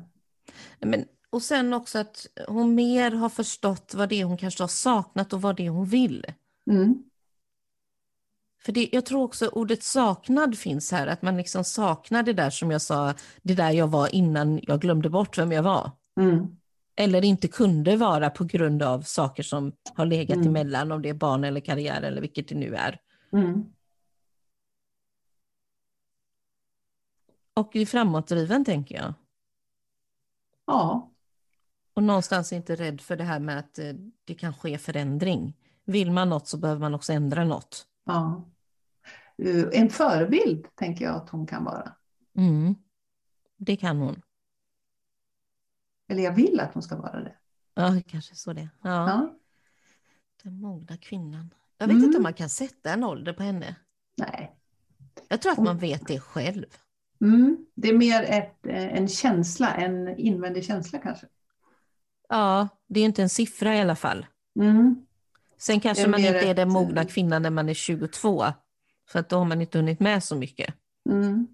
Men, 0.81 1.05
och 1.31 1.43
sen 1.43 1.73
också 1.73 1.99
att 1.99 2.27
hon 2.49 2.75
mer 2.75 3.11
har 3.11 3.29
förstått 3.29 3.95
vad 3.97 4.09
det 4.09 4.21
är 4.21 4.25
hon 4.25 4.37
kanske 4.37 4.63
har 4.63 4.69
saknat 4.69 5.33
och 5.33 5.43
vad 5.43 5.57
det 5.57 5.67
är 5.67 5.71
hon 5.71 5.87
vill. 5.87 6.25
Mm. 6.71 7.03
För 8.67 8.73
det, 8.73 8.89
jag 8.93 9.07
tror 9.07 9.23
också 9.23 9.49
ordet 9.49 9.83
saknad 9.83 10.59
finns 10.59 10.93
här, 10.93 11.07
att 11.07 11.23
man 11.23 11.37
liksom 11.37 11.65
saknar 11.65 12.23
det 12.23 12.33
där 12.33 12.51
som 12.51 12.71
jag 12.71 12.83
sa, 12.83 13.15
det 13.43 13.55
där 13.55 13.71
jag 13.71 13.89
var 13.89 14.15
innan 14.15 14.61
jag 14.63 14.81
glömde 14.81 15.11
bort 15.11 15.39
vem 15.39 15.53
jag 15.53 15.63
var. 15.63 15.91
Mm. 16.21 16.47
Eller 16.97 17.25
inte 17.25 17.49
kunde 17.49 17.97
vara 17.97 18.31
på 18.31 18.45
grund 18.45 18.83
av 18.83 19.03
saker 19.03 19.43
som 19.43 19.73
har 19.95 20.07
legat 20.07 20.37
mm. 20.37 20.49
emellan, 20.49 20.93
om 20.93 21.03
det 21.03 21.09
är 21.09 21.15
barn 21.15 21.45
eller 21.45 21.61
karriär 21.61 22.03
eller 22.03 22.21
vilket 22.21 22.49
det 22.49 22.55
nu 22.55 22.75
är. 22.75 22.99
Mm. 23.33 23.65
Och 27.57 27.77
är 27.77 27.87
framåtdriven 27.87 28.65
tänker 28.65 28.95
jag. 28.95 29.15
Ja. 30.67 31.11
Och 31.95 32.03
någonstans 32.03 32.53
inte 32.53 32.77
rädd 32.77 33.01
för 33.01 33.17
det 33.17 33.25
här 33.25 33.41
med 33.41 33.59
att 33.59 33.79
eh, 33.79 33.93
det 34.25 34.35
kan 34.35 34.55
ske 34.55 34.79
förändring. 34.79 35.57
Vill 35.85 36.11
man 36.11 36.29
något 36.29 36.49
så 36.49 36.59
behöver 36.59 36.81
man 36.81 36.95
också 36.95 37.13
ändra 37.13 37.45
något. 37.45 37.87
Ja. 38.05 38.45
Eh, 39.39 39.65
en 39.73 39.91
förebild 39.91 40.67
tänker 40.75 41.05
jag 41.05 41.17
att 41.17 41.31
hon 41.31 41.47
kan 41.47 41.65
vara. 41.65 41.93
Mm. 42.37 42.75
Det 43.57 43.77
kan 43.77 43.97
hon. 43.97 44.23
Eller 46.09 46.23
jag 46.23 46.33
vill 46.33 46.61
att 46.61 46.75
hon 46.75 46.83
ska 46.83 46.97
vara 46.97 47.21
det. 47.21 47.37
Ja, 47.75 48.01
kanske 48.07 48.35
så 48.35 48.53
det. 48.53 48.69
Ja. 48.83 49.09
ja. 49.09 49.35
Den 50.43 50.61
mogna 50.61 50.97
kvinnan. 50.97 51.55
Jag 51.79 51.87
vet 51.87 51.95
mm. 51.95 52.05
inte 52.05 52.17
om 52.17 52.23
man 52.23 52.35
kan 52.35 52.49
sätta 52.49 52.93
en 52.93 53.05
ålder 53.05 53.33
på 53.33 53.43
henne. 53.43 53.77
Nej. 54.17 54.57
Jag 55.29 55.43
tror 55.43 55.53
att 55.53 55.59
man 55.59 55.79
vet 55.79 56.07
det 56.07 56.21
själv. 56.21 56.67
Mm, 57.21 57.67
det 57.75 57.89
är 57.89 57.97
mer 57.97 58.23
ett, 58.23 58.67
eh, 58.67 58.97
en 58.97 59.09
känsla, 59.09 59.75
en 59.75 60.19
invändig 60.19 60.65
känsla 60.65 60.99
kanske. 60.99 61.27
Ja, 62.29 62.69
det 62.87 63.01
är 63.01 63.05
inte 63.05 63.23
en 63.23 63.29
siffra 63.29 63.77
i 63.77 63.81
alla 63.81 63.97
fall. 63.97 64.27
Mm. 64.61 65.07
Sen 65.59 65.81
kanske 65.81 66.09
man 66.09 66.21
inte 66.21 66.49
är 66.49 66.55
den 66.55 66.69
mogna 66.69 67.01
eh, 67.01 67.07
kvinnan 67.07 67.43
när 67.43 67.51
man 67.51 67.69
är 67.69 67.75
22. 67.75 68.45
För 69.09 69.19
att 69.19 69.29
då 69.29 69.37
har 69.37 69.45
man 69.45 69.61
inte 69.61 69.79
hunnit 69.79 70.01
med 70.01 70.25
så 70.25 70.37
mycket. 70.37 70.75
Mm. 71.09 71.47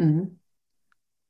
Mm. 0.00 0.26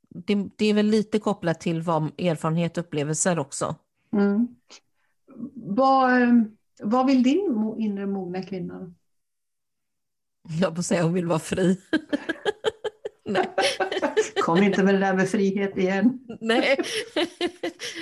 Det, 0.08 0.48
det 0.56 0.66
är 0.66 0.74
väl 0.74 0.86
lite 0.86 1.18
kopplat 1.18 1.60
till 1.60 1.82
vad 1.82 2.20
erfarenhet 2.20 2.78
och 2.78 2.84
upplevelser 2.84 3.38
också. 3.38 3.76
Mm. 4.12 4.48
Vad, 5.54 6.10
vad 6.82 7.06
vill 7.06 7.22
din 7.22 7.74
inre 7.78 8.06
mogna 8.06 8.42
kvinna? 8.42 8.94
Jag 10.60 10.76
får 10.76 10.82
säga 10.82 11.02
hon 11.02 11.12
vill 11.12 11.26
vara 11.26 11.38
fri. 11.38 11.80
Nej. 13.24 13.48
Kom 14.42 14.62
inte 14.62 14.82
med 14.82 14.94
det 14.94 15.00
där 15.00 15.14
med 15.14 15.28
frihet 15.28 15.78
igen. 15.78 16.18
Nej. 16.40 16.78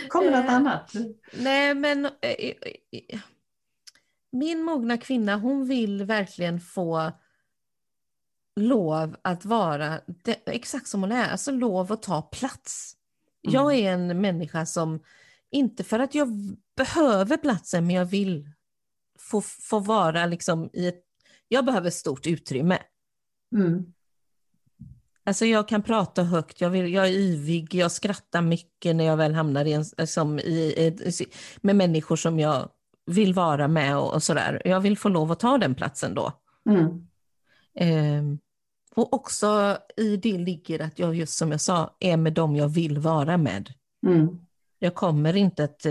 Kom 0.09 0.25
med 0.25 0.33
något 0.33 0.45
Eh, 0.45 0.55
annat. 0.55 0.93
Nej, 1.33 1.75
men 1.75 2.05
eh, 2.05 2.13
eh, 2.21 3.21
min 4.33 4.63
mogna 4.63 4.99
kvinna, 4.99 5.37
hon 5.37 5.67
vill 5.67 6.05
verkligen 6.05 6.61
få 6.61 7.13
lov 8.57 9.17
att 9.23 9.45
vara 9.45 10.01
exakt 10.47 10.89
som 10.89 11.01
hon 11.01 11.13
är, 11.13 11.31
alltså 11.31 11.51
lov 11.51 11.93
att 11.93 12.03
ta 12.03 12.23
plats. 12.23 12.97
Jag 13.41 13.75
är 13.75 13.93
en 13.93 14.21
människa 14.21 14.67
som, 14.67 15.01
inte 15.51 15.85
för 15.85 15.99
att 15.99 16.15
jag 16.15 16.29
behöver 16.77 17.37
platsen, 17.37 17.87
men 17.87 17.97
jag 17.97 18.05
vill 18.05 18.51
få, 19.19 19.41
få 19.41 19.79
vara 19.79 20.27
liksom 20.27 20.71
i 20.73 20.89
ett, 20.89 21.06
jag 21.49 21.65
behöver 21.65 21.91
stort 21.91 22.27
utrymme. 22.27 22.79
Mm. 23.57 23.93
Alltså 25.25 25.47
jag 25.47 25.69
kan 25.69 25.83
prata 25.83 26.23
högt, 26.23 26.61
jag, 26.61 26.71
vill, 26.71 26.93
jag 26.93 27.07
är 27.07 27.13
yvig, 27.13 27.75
jag 27.75 27.93
skrattar 27.93 28.43
mycket 28.43 28.97
när 28.97 29.05
jag 29.05 29.17
väl 29.17 29.35
hamnar 29.35 29.65
i 29.65 29.73
en, 29.73 29.85
liksom 29.99 30.39
i, 30.39 30.53
i, 30.53 31.27
med 31.61 31.77
människor 31.77 32.17
som 32.17 32.39
jag 32.39 32.69
vill 33.07 33.35
vara 33.35 33.69
med 33.69 33.99
och, 33.99 34.15
och 34.15 34.23
sådär. 34.23 34.63
Jag 34.65 34.81
vill 34.81 34.99
få 34.99 35.09
lov 35.09 35.33
att 35.33 35.41
ta 35.41 35.59
den 35.59 35.75
platsen 35.75 36.15
då. 36.15 36.33
Mm. 36.69 37.07
Ehm, 37.75 38.39
och 38.95 39.15
också 39.15 39.79
i 39.97 40.17
det 40.17 40.39
ligger 40.39 40.81
att 40.81 40.99
jag, 40.99 41.15
just 41.15 41.37
som 41.37 41.51
jag 41.51 41.61
sa, 41.61 41.97
är 42.01 42.17
med 42.17 42.33
dem 42.33 42.57
jag 42.57 42.69
vill 42.69 42.99
vara 42.99 43.37
med. 43.37 43.73
Mm. 44.07 44.39
Jag 44.79 44.95
kommer 44.95 45.37
inte 45.37 45.65
att 45.65 45.87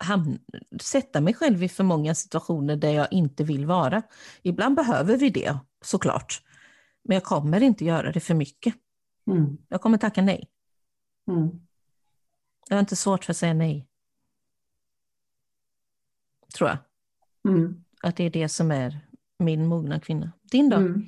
eh, 0.00 0.06
hamn, 0.06 0.38
sätta 0.80 1.20
mig 1.20 1.34
själv 1.34 1.62
i 1.62 1.68
för 1.68 1.84
många 1.84 2.14
situationer 2.14 2.76
där 2.76 2.90
jag 2.90 3.12
inte 3.12 3.44
vill 3.44 3.66
vara. 3.66 4.02
Ibland 4.42 4.76
behöver 4.76 5.16
vi 5.16 5.30
det, 5.30 5.58
såklart. 5.82 6.42
Men 7.04 7.14
jag 7.14 7.24
kommer 7.24 7.62
inte 7.62 7.84
göra 7.84 8.12
det 8.12 8.20
för 8.20 8.34
mycket. 8.34 8.74
Mm. 9.26 9.58
Jag 9.68 9.80
kommer 9.80 9.98
tacka 9.98 10.22
nej. 10.22 10.48
Mm. 11.28 11.48
Jag 12.68 12.76
har 12.76 12.80
inte 12.80 12.96
svårt 12.96 13.24
för 13.24 13.32
att 13.32 13.36
säga 13.36 13.54
nej. 13.54 13.86
Tror 16.54 16.68
jag. 16.68 16.78
Mm. 17.54 17.84
Att 18.02 18.16
det 18.16 18.24
är 18.24 18.30
det 18.30 18.48
som 18.48 18.70
är 18.70 19.00
min 19.38 19.66
mogna 19.66 20.00
kvinna. 20.00 20.32
Din 20.42 20.68
då? 20.68 20.76
Mm. 20.76 21.06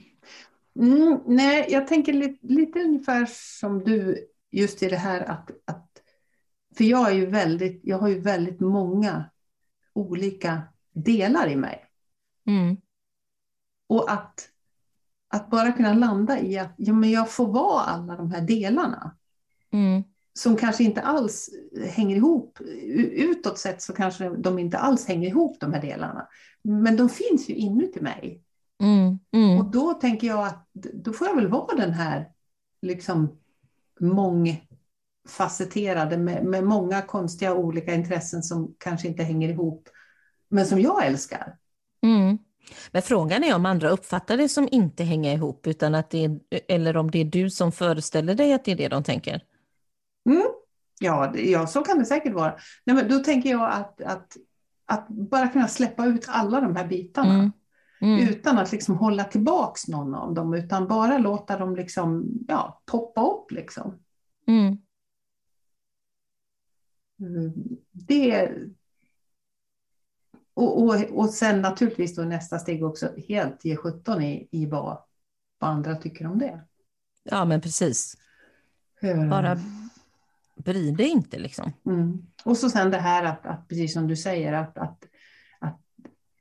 Mm, 0.76 1.20
nej, 1.26 1.66
jag 1.68 1.88
tänker 1.88 2.12
lite, 2.12 2.46
lite 2.46 2.80
ungefär 2.80 3.28
som 3.60 3.84
du 3.84 4.28
just 4.50 4.82
i 4.82 4.88
det 4.88 4.96
här 4.96 5.20
att, 5.20 5.50
att 5.64 5.91
för 6.76 6.84
jag 6.84 7.10
är 7.10 7.14
ju 7.14 7.26
väldigt, 7.26 7.80
jag 7.84 7.98
har 7.98 8.08
ju 8.08 8.20
väldigt 8.20 8.60
många 8.60 9.24
olika 9.92 10.62
delar 10.92 11.48
i 11.48 11.56
mig. 11.56 11.84
Mm. 12.46 12.76
Och 13.86 14.12
att, 14.12 14.48
att 15.28 15.50
bara 15.50 15.72
kunna 15.72 15.92
landa 15.94 16.40
i 16.40 16.58
att 16.58 16.74
ja, 16.76 16.92
men 16.92 17.10
jag 17.10 17.30
får 17.30 17.52
vara 17.52 17.82
alla 17.82 18.16
de 18.16 18.30
här 18.30 18.40
delarna 18.40 19.16
Mm. 19.72 20.02
som 20.32 20.56
kanske 20.56 20.84
inte 20.84 21.00
alls 21.00 21.50
hänger 21.88 22.16
ihop. 22.16 22.58
Utåt 23.12 23.58
sett 23.58 23.82
så 23.82 23.92
kanske 23.92 24.28
de 24.28 24.58
inte 24.58 24.78
alls 24.78 25.06
hänger 25.06 25.28
ihop 25.28 25.60
de 25.60 25.72
här 25.72 25.82
delarna. 25.82 26.28
Men 26.62 26.96
de 26.96 27.08
finns 27.08 27.48
ju 27.48 27.54
inuti 27.54 28.00
mig. 28.00 28.42
Mm. 28.82 29.18
Mm. 29.32 29.58
Och 29.58 29.70
då 29.70 29.94
tänker 29.94 30.26
jag 30.26 30.46
att 30.46 30.68
då 30.72 31.12
får 31.12 31.26
jag 31.26 31.34
väl 31.34 31.48
vara 31.48 31.76
den 31.76 31.92
här 31.92 32.30
liksom 32.82 33.38
mångfacetterade 35.24 36.18
med, 36.18 36.44
med 36.44 36.64
många 36.64 37.02
konstiga 37.02 37.54
olika 37.54 37.94
intressen 37.94 38.42
som 38.42 38.74
kanske 38.78 39.08
inte 39.08 39.22
hänger 39.22 39.48
ihop. 39.48 39.88
Men 40.48 40.66
som 40.66 40.80
jag 40.80 41.06
älskar. 41.06 41.56
Mm. 42.02 42.38
Men 42.90 43.02
frågan 43.02 43.44
är 43.44 43.54
om 43.54 43.66
andra 43.66 43.90
uppfattar 43.90 44.36
det 44.36 44.48
som 44.48 44.68
inte 44.70 45.04
hänger 45.04 45.34
ihop, 45.34 45.66
utan 45.66 45.94
att 45.94 46.10
det 46.10 46.24
är, 46.24 46.40
eller 46.68 46.96
om 46.96 47.10
det 47.10 47.18
är 47.18 47.24
du 47.24 47.50
som 47.50 47.72
föreställer 47.72 48.34
dig 48.34 48.52
att 48.52 48.64
det 48.64 48.72
är 48.72 48.76
det 48.76 48.88
de 48.88 49.04
tänker. 49.04 49.40
Mm. 50.26 50.46
Ja, 51.00 51.36
ja, 51.36 51.66
så 51.66 51.82
kan 51.82 51.98
det 51.98 52.04
säkert 52.04 52.34
vara. 52.34 52.54
Nej, 52.84 52.96
men 52.96 53.08
då 53.08 53.18
tänker 53.18 53.50
jag 53.50 53.72
att, 53.72 54.00
att, 54.00 54.36
att 54.86 55.08
bara 55.08 55.48
kunna 55.48 55.68
släppa 55.68 56.06
ut 56.06 56.24
alla 56.28 56.60
de 56.60 56.76
här 56.76 56.86
bitarna. 56.86 57.34
Mm. 57.34 57.50
Mm. 58.00 58.28
Utan 58.28 58.58
att 58.58 58.72
liksom 58.72 58.96
hålla 58.96 59.24
tillbaks 59.24 59.88
någon 59.88 60.14
av 60.14 60.34
dem, 60.34 60.54
utan 60.54 60.88
bara 60.88 61.18
låta 61.18 61.58
dem 61.58 61.76
liksom, 61.76 62.24
ja, 62.48 62.82
poppa 62.86 63.26
upp. 63.26 63.50
Liksom. 63.50 63.98
Mm. 64.46 64.78
Mm, 67.22 67.52
Det, 67.92 68.50
och, 70.54 70.82
och, 70.82 71.18
och 71.18 71.30
sen 71.30 71.60
naturligtvis 71.60 72.14
då 72.14 72.22
nästa 72.22 72.58
steg 72.58 72.84
också 72.84 73.14
helt 73.28 73.64
ge 73.64 73.76
17 73.76 74.22
i, 74.22 74.48
i 74.50 74.66
vad, 74.66 74.98
vad 75.58 75.70
andra 75.70 75.96
tycker 75.96 76.26
om 76.26 76.38
det. 76.38 76.64
Ja, 77.22 77.44
men 77.44 77.60
precis. 77.60 78.16
Bara 79.30 79.58
bry 80.56 80.90
dig 80.90 81.08
inte 81.08 81.38
liksom. 81.38 81.72
Mm. 81.86 82.26
Och 82.44 82.56
så 82.56 82.70
sen 82.70 82.90
det 82.90 82.98
här 82.98 83.24
att, 83.24 83.46
att 83.46 83.68
precis 83.68 83.92
som 83.92 84.08
du 84.08 84.16
säger, 84.16 84.52
att, 84.52 84.78
att, 84.78 85.04
att 85.58 85.80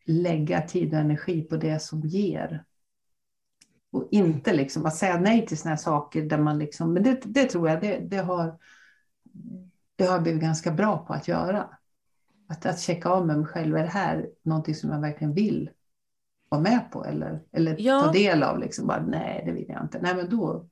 lägga 0.06 0.62
tid 0.62 0.94
och 0.94 1.00
energi 1.00 1.42
på 1.42 1.58
det 1.58 1.82
som 1.82 2.02
ger. 2.02 2.64
Och 3.92 4.08
inte 4.12 4.54
liksom 4.54 4.86
att 4.86 4.96
säga 4.96 5.20
nej 5.20 5.48
till 5.48 5.58
såna 5.58 5.70
här 5.70 5.82
saker 5.82 6.22
där 6.22 6.38
man 6.38 6.60
liksom, 6.60 6.94
men 6.94 7.04
det, 7.04 7.22
det 7.26 7.46
tror 7.46 7.70
jag, 7.70 7.82
det, 7.82 8.00
det, 8.00 8.18
har, 8.18 8.58
det 10.02 10.08
har 10.08 10.14
jag 10.16 10.24
blivit 10.24 10.42
ganska 10.42 10.72
bra 10.72 10.98
på 10.98 11.14
att 11.14 11.28
göra. 11.28 11.70
Att, 12.50 12.66
att 12.66 12.80
checka 12.80 13.10
av 13.10 13.28
med 13.28 13.38
mig 13.38 13.46
själv, 13.46 13.78
är 13.78 13.84
det 13.84 13.90
här 13.90 14.30
någonting 14.44 14.76
som 14.76 14.90
jag 14.90 15.00
verkligen 15.02 15.34
vill 15.34 15.70
vara 16.50 16.62
med 16.62 16.92
på 16.92 17.06
eller, 17.06 17.42
eller 17.52 17.76
Ja. 17.80 18.02
ta 18.02 18.12
del 18.12 18.44
av? 18.44 18.60
Liksom 18.60 18.88
bara, 18.88 19.02
nej, 19.02 19.44
det 19.46 19.52
vill 19.52 19.66
jag 19.70 19.82
inte. 19.82 20.00
Nej, 20.02 20.16
men 20.16 20.30
då, 20.30 20.66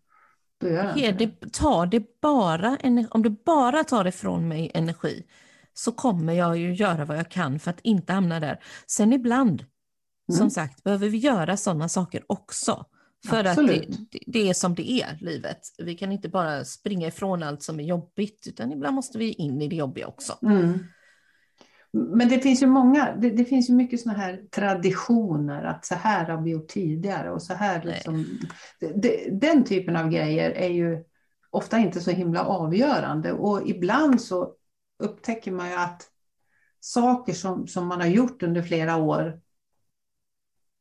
då 0.58 0.68
gör 0.68 0.84
jag 0.84 0.98
inte 0.98 1.26
det. 1.26 1.54
tar 1.54 1.86
det 1.86 2.22
bara, 2.22 2.78
om 3.10 3.24
det 3.24 3.30
bara 3.46 3.84
tar 3.84 4.08
ifrån 4.08 4.48
mig 4.48 4.72
energi 4.74 5.24
så 5.74 5.92
kommer 5.92 6.34
jag 6.34 6.58
ju 6.58 6.74
göra 6.74 7.06
vad 7.06 7.18
jag 7.18 7.32
kan 7.32 7.60
för 7.60 7.70
att 7.72 7.80
inte 7.84 8.14
hamna 8.14 8.40
där. 8.40 8.60
Sen 8.88 9.14
ibland, 9.14 9.66
som 10.32 10.36
Mm. 10.40 10.50
sagt, 10.50 10.84
behöver 10.84 11.10
vi 11.10 11.18
göra 11.18 11.58
sådana 11.58 11.90
saker 11.90 12.24
också. 12.28 12.86
För 13.28 13.38
att 13.38 13.44
det, 13.44 13.50
Absolut. 13.52 14.00
det- 14.26 14.50
är 14.50 14.54
som 14.54 14.76
det 14.76 14.92
är, 14.92 15.18
livet. 15.22 15.60
Vi 15.78 15.96
kan 15.96 16.12
inte 16.12 16.30
bara 16.30 16.66
springa 16.66 17.08
ifrån 17.08 17.44
allt 17.44 17.64
som 17.64 17.80
är 17.80 17.84
jobbigt, 17.84 18.48
utan 18.48 18.72
ibland 18.72 18.96
måste 18.96 19.18
vi 19.18 19.34
in 19.34 19.62
i 19.62 19.68
det 19.68 19.76
jobbiga 19.76 20.08
också. 20.08 20.38
Mm. 20.42 20.80
Men 21.92 22.30
det 22.30 22.40
finns 22.40 22.64
ju 22.64 22.68
många, 22.68 23.16
det, 23.16 23.30
det 23.30 23.46
finns 23.46 23.70
ju 23.70 23.74
mycket 23.74 24.02
sådana 24.02 24.20
här 24.20 24.42
traditioner, 24.52 25.64
att 25.64 25.86
så 25.86 25.96
här 25.96 26.26
har 26.26 26.42
vi 26.42 26.52
gjort 26.52 26.68
tidigare 26.68 27.32
och 27.32 27.42
så 27.42 27.54
här 27.54 27.84
liksom. 27.84 28.26
Det, 28.96 29.40
den 29.42 29.64
typen 29.64 29.96
av 29.96 30.10
grejer 30.10 30.52
är 30.52 30.70
ju 30.70 31.04
ofta 31.50 31.78
inte 31.78 32.02
så 32.02 32.12
himla 32.12 32.44
avgörande 32.44 33.32
och 33.32 33.70
ibland 33.70 34.22
så 34.22 34.54
upptäcker 35.04 35.52
man 35.52 35.70
ju 35.70 35.76
att 35.76 36.08
saker 36.80 37.34
som, 37.34 37.68
som 37.68 37.88
man 37.88 38.02
har 38.02 38.08
gjort 38.08 38.44
under 38.44 38.62
flera 38.62 38.96
år, 38.96 39.40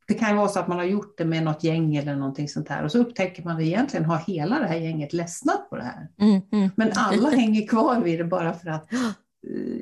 det 0.08 0.14
kan 0.14 0.30
ju 0.30 0.36
vara 0.36 0.48
så 0.48 0.58
att 0.60 0.68
man 0.68 0.78
har 0.78 0.84
gjort 0.84 1.18
det 1.18 1.24
med 1.24 1.42
något 1.42 1.64
gäng 1.64 1.96
eller 1.96 2.16
någonting 2.16 2.48
sånt 2.48 2.68
här 2.68 2.84
och 2.84 2.92
så 2.92 2.98
upptäcker 2.98 3.42
man 3.44 3.56
att 3.56 3.62
egentligen 3.62 4.04
har 4.06 4.18
hela 4.18 4.58
det 4.58 4.66
här 4.66 4.76
gänget 4.76 5.12
ledsnat 5.12 5.70
på 5.70 5.76
det 5.76 5.82
här. 5.82 6.08
Mm, 6.20 6.40
mm. 6.52 6.70
Men 6.76 6.90
alla 6.94 7.30
hänger 7.36 7.66
kvar 7.66 8.00
vid 8.00 8.18
det 8.20 8.24
bara 8.24 8.52
för 8.52 8.70
att, 8.70 8.88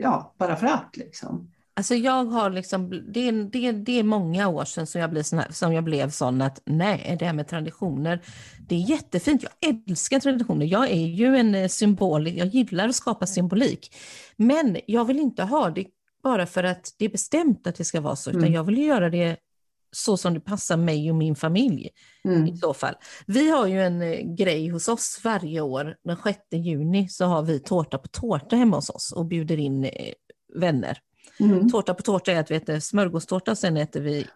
ja, 0.01 0.35
bara 0.39 0.57
för 0.57 0.67
att 0.67 0.97
liksom. 0.97 1.51
Alltså 1.79 1.95
jag 1.95 2.25
har 2.25 2.51
liksom, 2.51 2.91
det, 3.09 3.29
är- 3.29 3.51
det, 3.51 3.67
är- 3.67 3.73
det 3.73 3.99
är 3.99 4.03
många 4.03 4.49
år 4.49 4.65
sedan 4.65 4.87
som 4.87 5.01
jag, 5.01 5.11
blev 5.11 5.23
sån 5.23 5.39
här, 5.39 5.49
som 5.51 5.73
jag 5.73 5.85
blev 5.85 6.11
sån 6.11 6.43
att 6.43 6.63
nej, 6.67 7.17
det 7.19 7.25
här 7.27 7.33
med 7.33 7.49
traditioner, 7.49 8.21
det 8.69 8.75
är 8.75 8.79
jättefint. 8.91 9.43
Jag 9.43 9.71
älskar 9.89 10.21
traditioner. 10.21 10.67
Jag 10.67 10.91
är 10.91 11.07
ju 11.07 11.37
en 11.37 11.55
eh, 11.55 11.69
symbol, 11.69 12.29
jag 12.29 12.47
gillar 12.47 12.89
att 12.89 12.95
skapa 12.95 13.27
symbolik. 13.27 13.95
Men 14.37 14.77
jag 14.87 15.05
vill 15.05 15.19
inte 15.19 15.43
ha 15.43 15.71
det 15.71 15.85
bara 16.23 16.47
för 16.47 16.65
att 16.65 16.95
det 16.99 17.05
är 17.05 17.09
bestämt 17.09 17.67
att 17.67 17.75
det 17.77 17.85
ska 17.85 18.01
vara 18.01 18.17
så, 18.17 18.31
utan 18.31 18.41
Mm. 18.43 18.53
jag 18.55 18.65
vill 18.65 18.79
göra 18.79 19.11
det 19.11 19.37
så 19.97 20.17
som 20.17 20.35
det 20.35 20.41
passar 20.41 20.77
mig 20.77 21.11
och 21.11 21.17
min 21.17 21.37
familj 21.37 21.91
Mm. 22.25 22.47
i 22.47 22.57
så 22.57 22.75
fall. 22.75 22.95
Vi 23.27 23.51
har 23.51 23.67
ju 23.67 23.83
en 23.83 24.03
eh, 24.03 24.21
grej 24.37 24.69
hos 24.69 24.89
oss 24.89 25.21
varje 25.25 25.61
år, 25.61 25.97
den 26.05 26.17
6 26.25 26.39
juni 26.53 27.09
så 27.09 27.25
har 27.25 27.43
vi 27.43 27.61
tårta 27.61 27.99
på 27.99 28.09
tårta 28.09 28.57
hemma 28.57 28.77
hos 28.77 28.91
oss 28.91 29.13
och 29.13 29.27
bjuder 29.27 29.57
in 29.59 29.85
eh, 29.85 29.91
vänner. 30.55 30.99
Mm. 31.41 31.71
Tårta 31.71 31.95
på 31.95 32.03
tårta 32.03 32.33
är 32.33 32.41
att 32.41 32.51
vi 32.51 32.55
äter 32.55 32.81
smörgåstårta 32.81 33.51
och 33.51 33.59
sen 33.59 33.77
äter 33.77 34.01
vi 34.01 34.27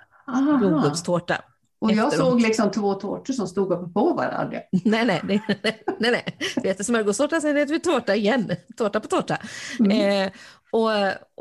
jordgubbstårta. 0.61 1.43
Och 1.81 1.93
jag 1.93 2.07
efteråt. 2.09 2.29
såg 2.31 2.41
liksom 2.41 2.71
två 2.71 2.95
tårtor 2.95 3.33
som 3.35 3.47
stod 3.49 3.73
uppe 3.73 3.93
på 3.93 4.13
varandra. 4.15 4.59
Nej, 4.85 5.07
nej, 5.07 5.21
nej, 5.25 5.43
nej, 5.63 5.83
nej, 5.99 6.11
nej. 6.11 6.39
Vi 6.63 6.69
äter 6.69 6.85
smörgåstårta, 6.85 7.41
sen 7.41 7.57
äter 7.57 7.73
vi 7.75 7.81
tårta 7.81 8.15
igen. 8.15 8.51
Tårta 8.77 9.01
på 9.01 9.09
tårta. 9.09 9.39
Mm. 9.81 10.27
Eh, 10.27 10.33
och, 10.73 10.91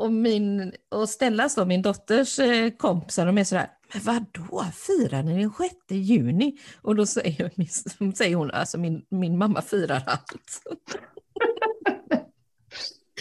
och, 0.04 0.12
min, 0.12 0.74
och 0.92 1.10
Stellas 1.10 1.56
då, 1.56 1.66
min 1.66 1.82
dotters 1.82 2.40
eh, 2.40 2.70
kompisar, 2.70 3.26
de 3.26 3.38
är 3.38 3.44
sådär, 3.44 3.68
men 3.94 4.02
vadå, 4.04 4.66
firar 4.74 5.24
ni 5.24 5.42
den 5.42 5.52
6 5.52 5.76
juni? 5.90 6.58
Och 6.82 6.96
då 6.96 7.06
säger, 7.06 7.52
säger 8.16 8.36
hon, 8.36 8.52
alltså 8.52 8.78
min, 8.78 9.06
min 9.10 9.38
mamma 9.38 9.62
firar 9.62 10.04
allt. 10.06 10.62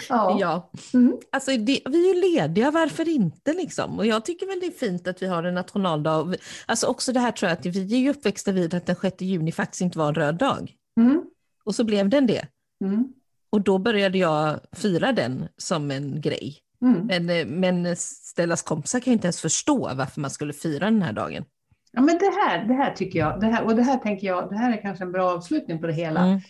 Ja. 0.09 0.37
ja. 0.41 0.71
Mm. 0.95 1.19
Alltså 1.33 1.51
det, 1.51 1.81
vi 1.89 2.11
är 2.11 2.15
ju 2.15 2.21
lediga, 2.21 2.71
varför 2.71 3.09
inte 3.09 3.53
liksom? 3.53 3.99
Och 3.99 4.07
jag 4.07 4.25
tycker 4.25 4.47
väl 4.47 4.61
det 4.61 4.67
är 4.67 4.71
fint 4.71 5.07
att 5.07 5.23
vi 5.23 5.27
har 5.27 5.43
en 5.43 5.55
nationaldag. 5.55 6.35
Alltså 6.67 6.87
också 6.87 7.13
det 7.13 7.21
här 7.21 7.33
tror 7.33 7.49
jag 7.49 7.59
att 7.59 7.67
vi 7.67 7.95
är 7.95 7.99
ju 7.99 8.11
uppväxta 8.11 8.53
vid 8.53 8.75
att 8.75 8.87
den 8.87 8.97
6 8.97 9.21
juni 9.21 9.53
faktiskt 9.53 9.81
inte 9.81 9.99
var 9.99 10.09
en 10.09 10.15
röd 10.15 10.35
dag. 10.35 10.75
Mm. 11.01 11.25
Och 11.65 11.75
så 11.75 11.85
blev 11.85 12.09
den 12.09 12.27
det. 12.27 12.47
Mm. 12.85 13.13
Och 13.51 13.61
då 13.61 13.79
började 13.79 14.19
jag 14.19 14.61
fira 14.73 15.13
den 15.13 15.49
som 15.57 15.91
en 15.91 16.21
grej. 16.21 16.59
Mm. 16.83 17.07
Men, 17.07 17.31
eh, 17.31 17.47
men 17.47 17.97
Stellas 17.97 18.63
kompisar 18.63 19.01
kan 19.01 19.13
inte 19.13 19.27
ens 19.27 19.41
förstå 19.41 19.95
varför 19.95 20.21
man 20.21 20.31
skulle 20.31 20.53
fira 20.53 20.85
den 20.85 21.03
här 21.03 21.13
dagen. 21.13 21.45
Ja, 21.93 22.01
men 22.01 22.19
det 22.19 22.33
här, 22.47 22.65
det 22.65 22.75
här 22.75 22.93
tycker 22.93 23.19
jag, 23.19 23.41
det 23.41 23.47
här, 23.47 23.65
och 23.65 23.77
det 23.77 23.83
här 23.83 23.97
tänker 23.97 24.27
jag, 24.27 24.51
det 24.51 24.57
här 24.57 24.73
är 24.73 24.83
kanske 24.83 25.05
en 25.05 25.13
bra 25.13 25.31
avslutning 25.31 25.81
på 25.81 25.87
det 25.87 25.93
hela. 25.93 26.21
Mm. 26.21 26.41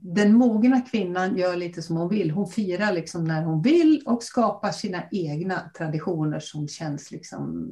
Den 0.00 0.32
mogna 0.32 0.80
kvinnan 0.80 1.36
gör 1.36 1.56
lite 1.56 1.82
som 1.82 1.96
hon 1.96 2.08
vill. 2.08 2.30
Hon 2.30 2.48
firar 2.48 2.92
liksom 2.92 3.24
när 3.24 3.42
hon 3.42 3.62
vill 3.62 4.02
och 4.06 4.22
skapar 4.22 4.70
sina 4.70 5.02
egna 5.10 5.70
traditioner 5.78 6.40
som 6.40 6.68
känns 6.68 7.10
liksom 7.10 7.70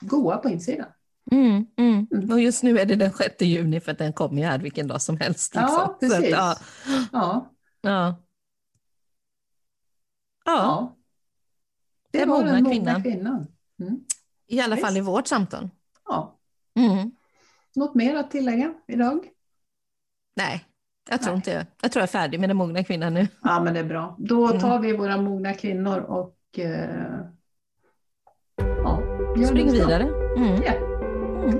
goa 0.00 0.36
på 0.36 0.48
insidan. 0.48 0.86
Mm, 1.32 1.66
mm. 1.76 2.06
Mm. 2.14 2.30
Och 2.30 2.40
just 2.40 2.62
nu 2.62 2.78
är 2.78 2.86
det 2.86 2.94
den 2.94 3.12
6 3.12 3.34
juni 3.40 3.80
för 3.80 3.92
att 3.92 3.98
den 3.98 4.12
kommer 4.12 4.42
ju 4.42 4.48
här 4.48 4.58
vilken 4.58 4.86
dag 4.86 5.02
som 5.02 5.16
helst. 5.16 5.54
Liksom. 5.54 5.70
Ja, 5.72 5.96
precis. 6.00 6.24
Att, 6.24 6.30
ja. 6.30 6.56
Ja. 7.12 7.50
Ja. 7.82 8.23
Ja. 10.44 10.96
Det, 12.10 12.18
det 12.18 12.26
var 12.26 12.44
den 12.44 12.54
mogna 12.54 12.70
kvinnan. 12.70 13.02
kvinnan. 13.02 13.46
Mm. 13.80 14.00
I 14.46 14.60
alla 14.60 14.74
Visst. 14.74 14.86
fall 14.86 14.96
i 14.96 15.00
vårt 15.00 15.26
samtal. 15.26 15.70
Ja. 16.04 16.38
Mm. 16.74 17.10
Något 17.74 17.94
mer 17.94 18.16
att 18.16 18.30
tillägga 18.30 18.74
idag? 18.86 19.30
Nej, 20.36 20.64
jag 21.10 21.22
tror 21.22 21.32
Nej. 21.32 21.36
inte 21.36 21.54
det. 21.54 21.66
Jag 21.82 21.92
tror 21.92 22.00
jag 22.00 22.08
är 22.08 22.12
färdig 22.12 22.40
med 22.40 22.50
den 22.50 22.56
mogna 22.56 22.84
kvinnan 22.84 23.14
nu. 23.14 23.28
Ja, 23.42 23.60
men 23.60 23.74
det 23.74 23.80
är 23.80 23.84
bra. 23.84 24.16
Då 24.18 24.46
mm. 24.46 24.60
tar 24.60 24.78
vi 24.78 24.96
våra 24.96 25.16
mogna 25.16 25.54
kvinnor 25.54 25.98
och 25.98 26.38
eh, 26.58 27.20
ja, 28.56 29.02
gör 29.36 29.46
Spring 29.46 29.72
vidare. 29.72 30.02
Mm. 30.36 30.62
Ja. 30.62 30.72
Mm. 31.44 31.58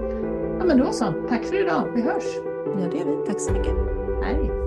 ja, 0.59 0.64
men 0.64 0.79
då 0.79 0.92
så. 0.92 1.27
Tack 1.29 1.44
för 1.44 1.61
idag. 1.61 1.92
Vi 1.94 2.03
hörs. 2.03 2.25
Ja, 2.66 2.88
det 2.90 2.99
gör 2.99 3.05
vi. 3.05 3.27
Tack 3.27 3.40
så 3.40 3.53
mycket. 3.53 3.75
Hej. 4.25 4.63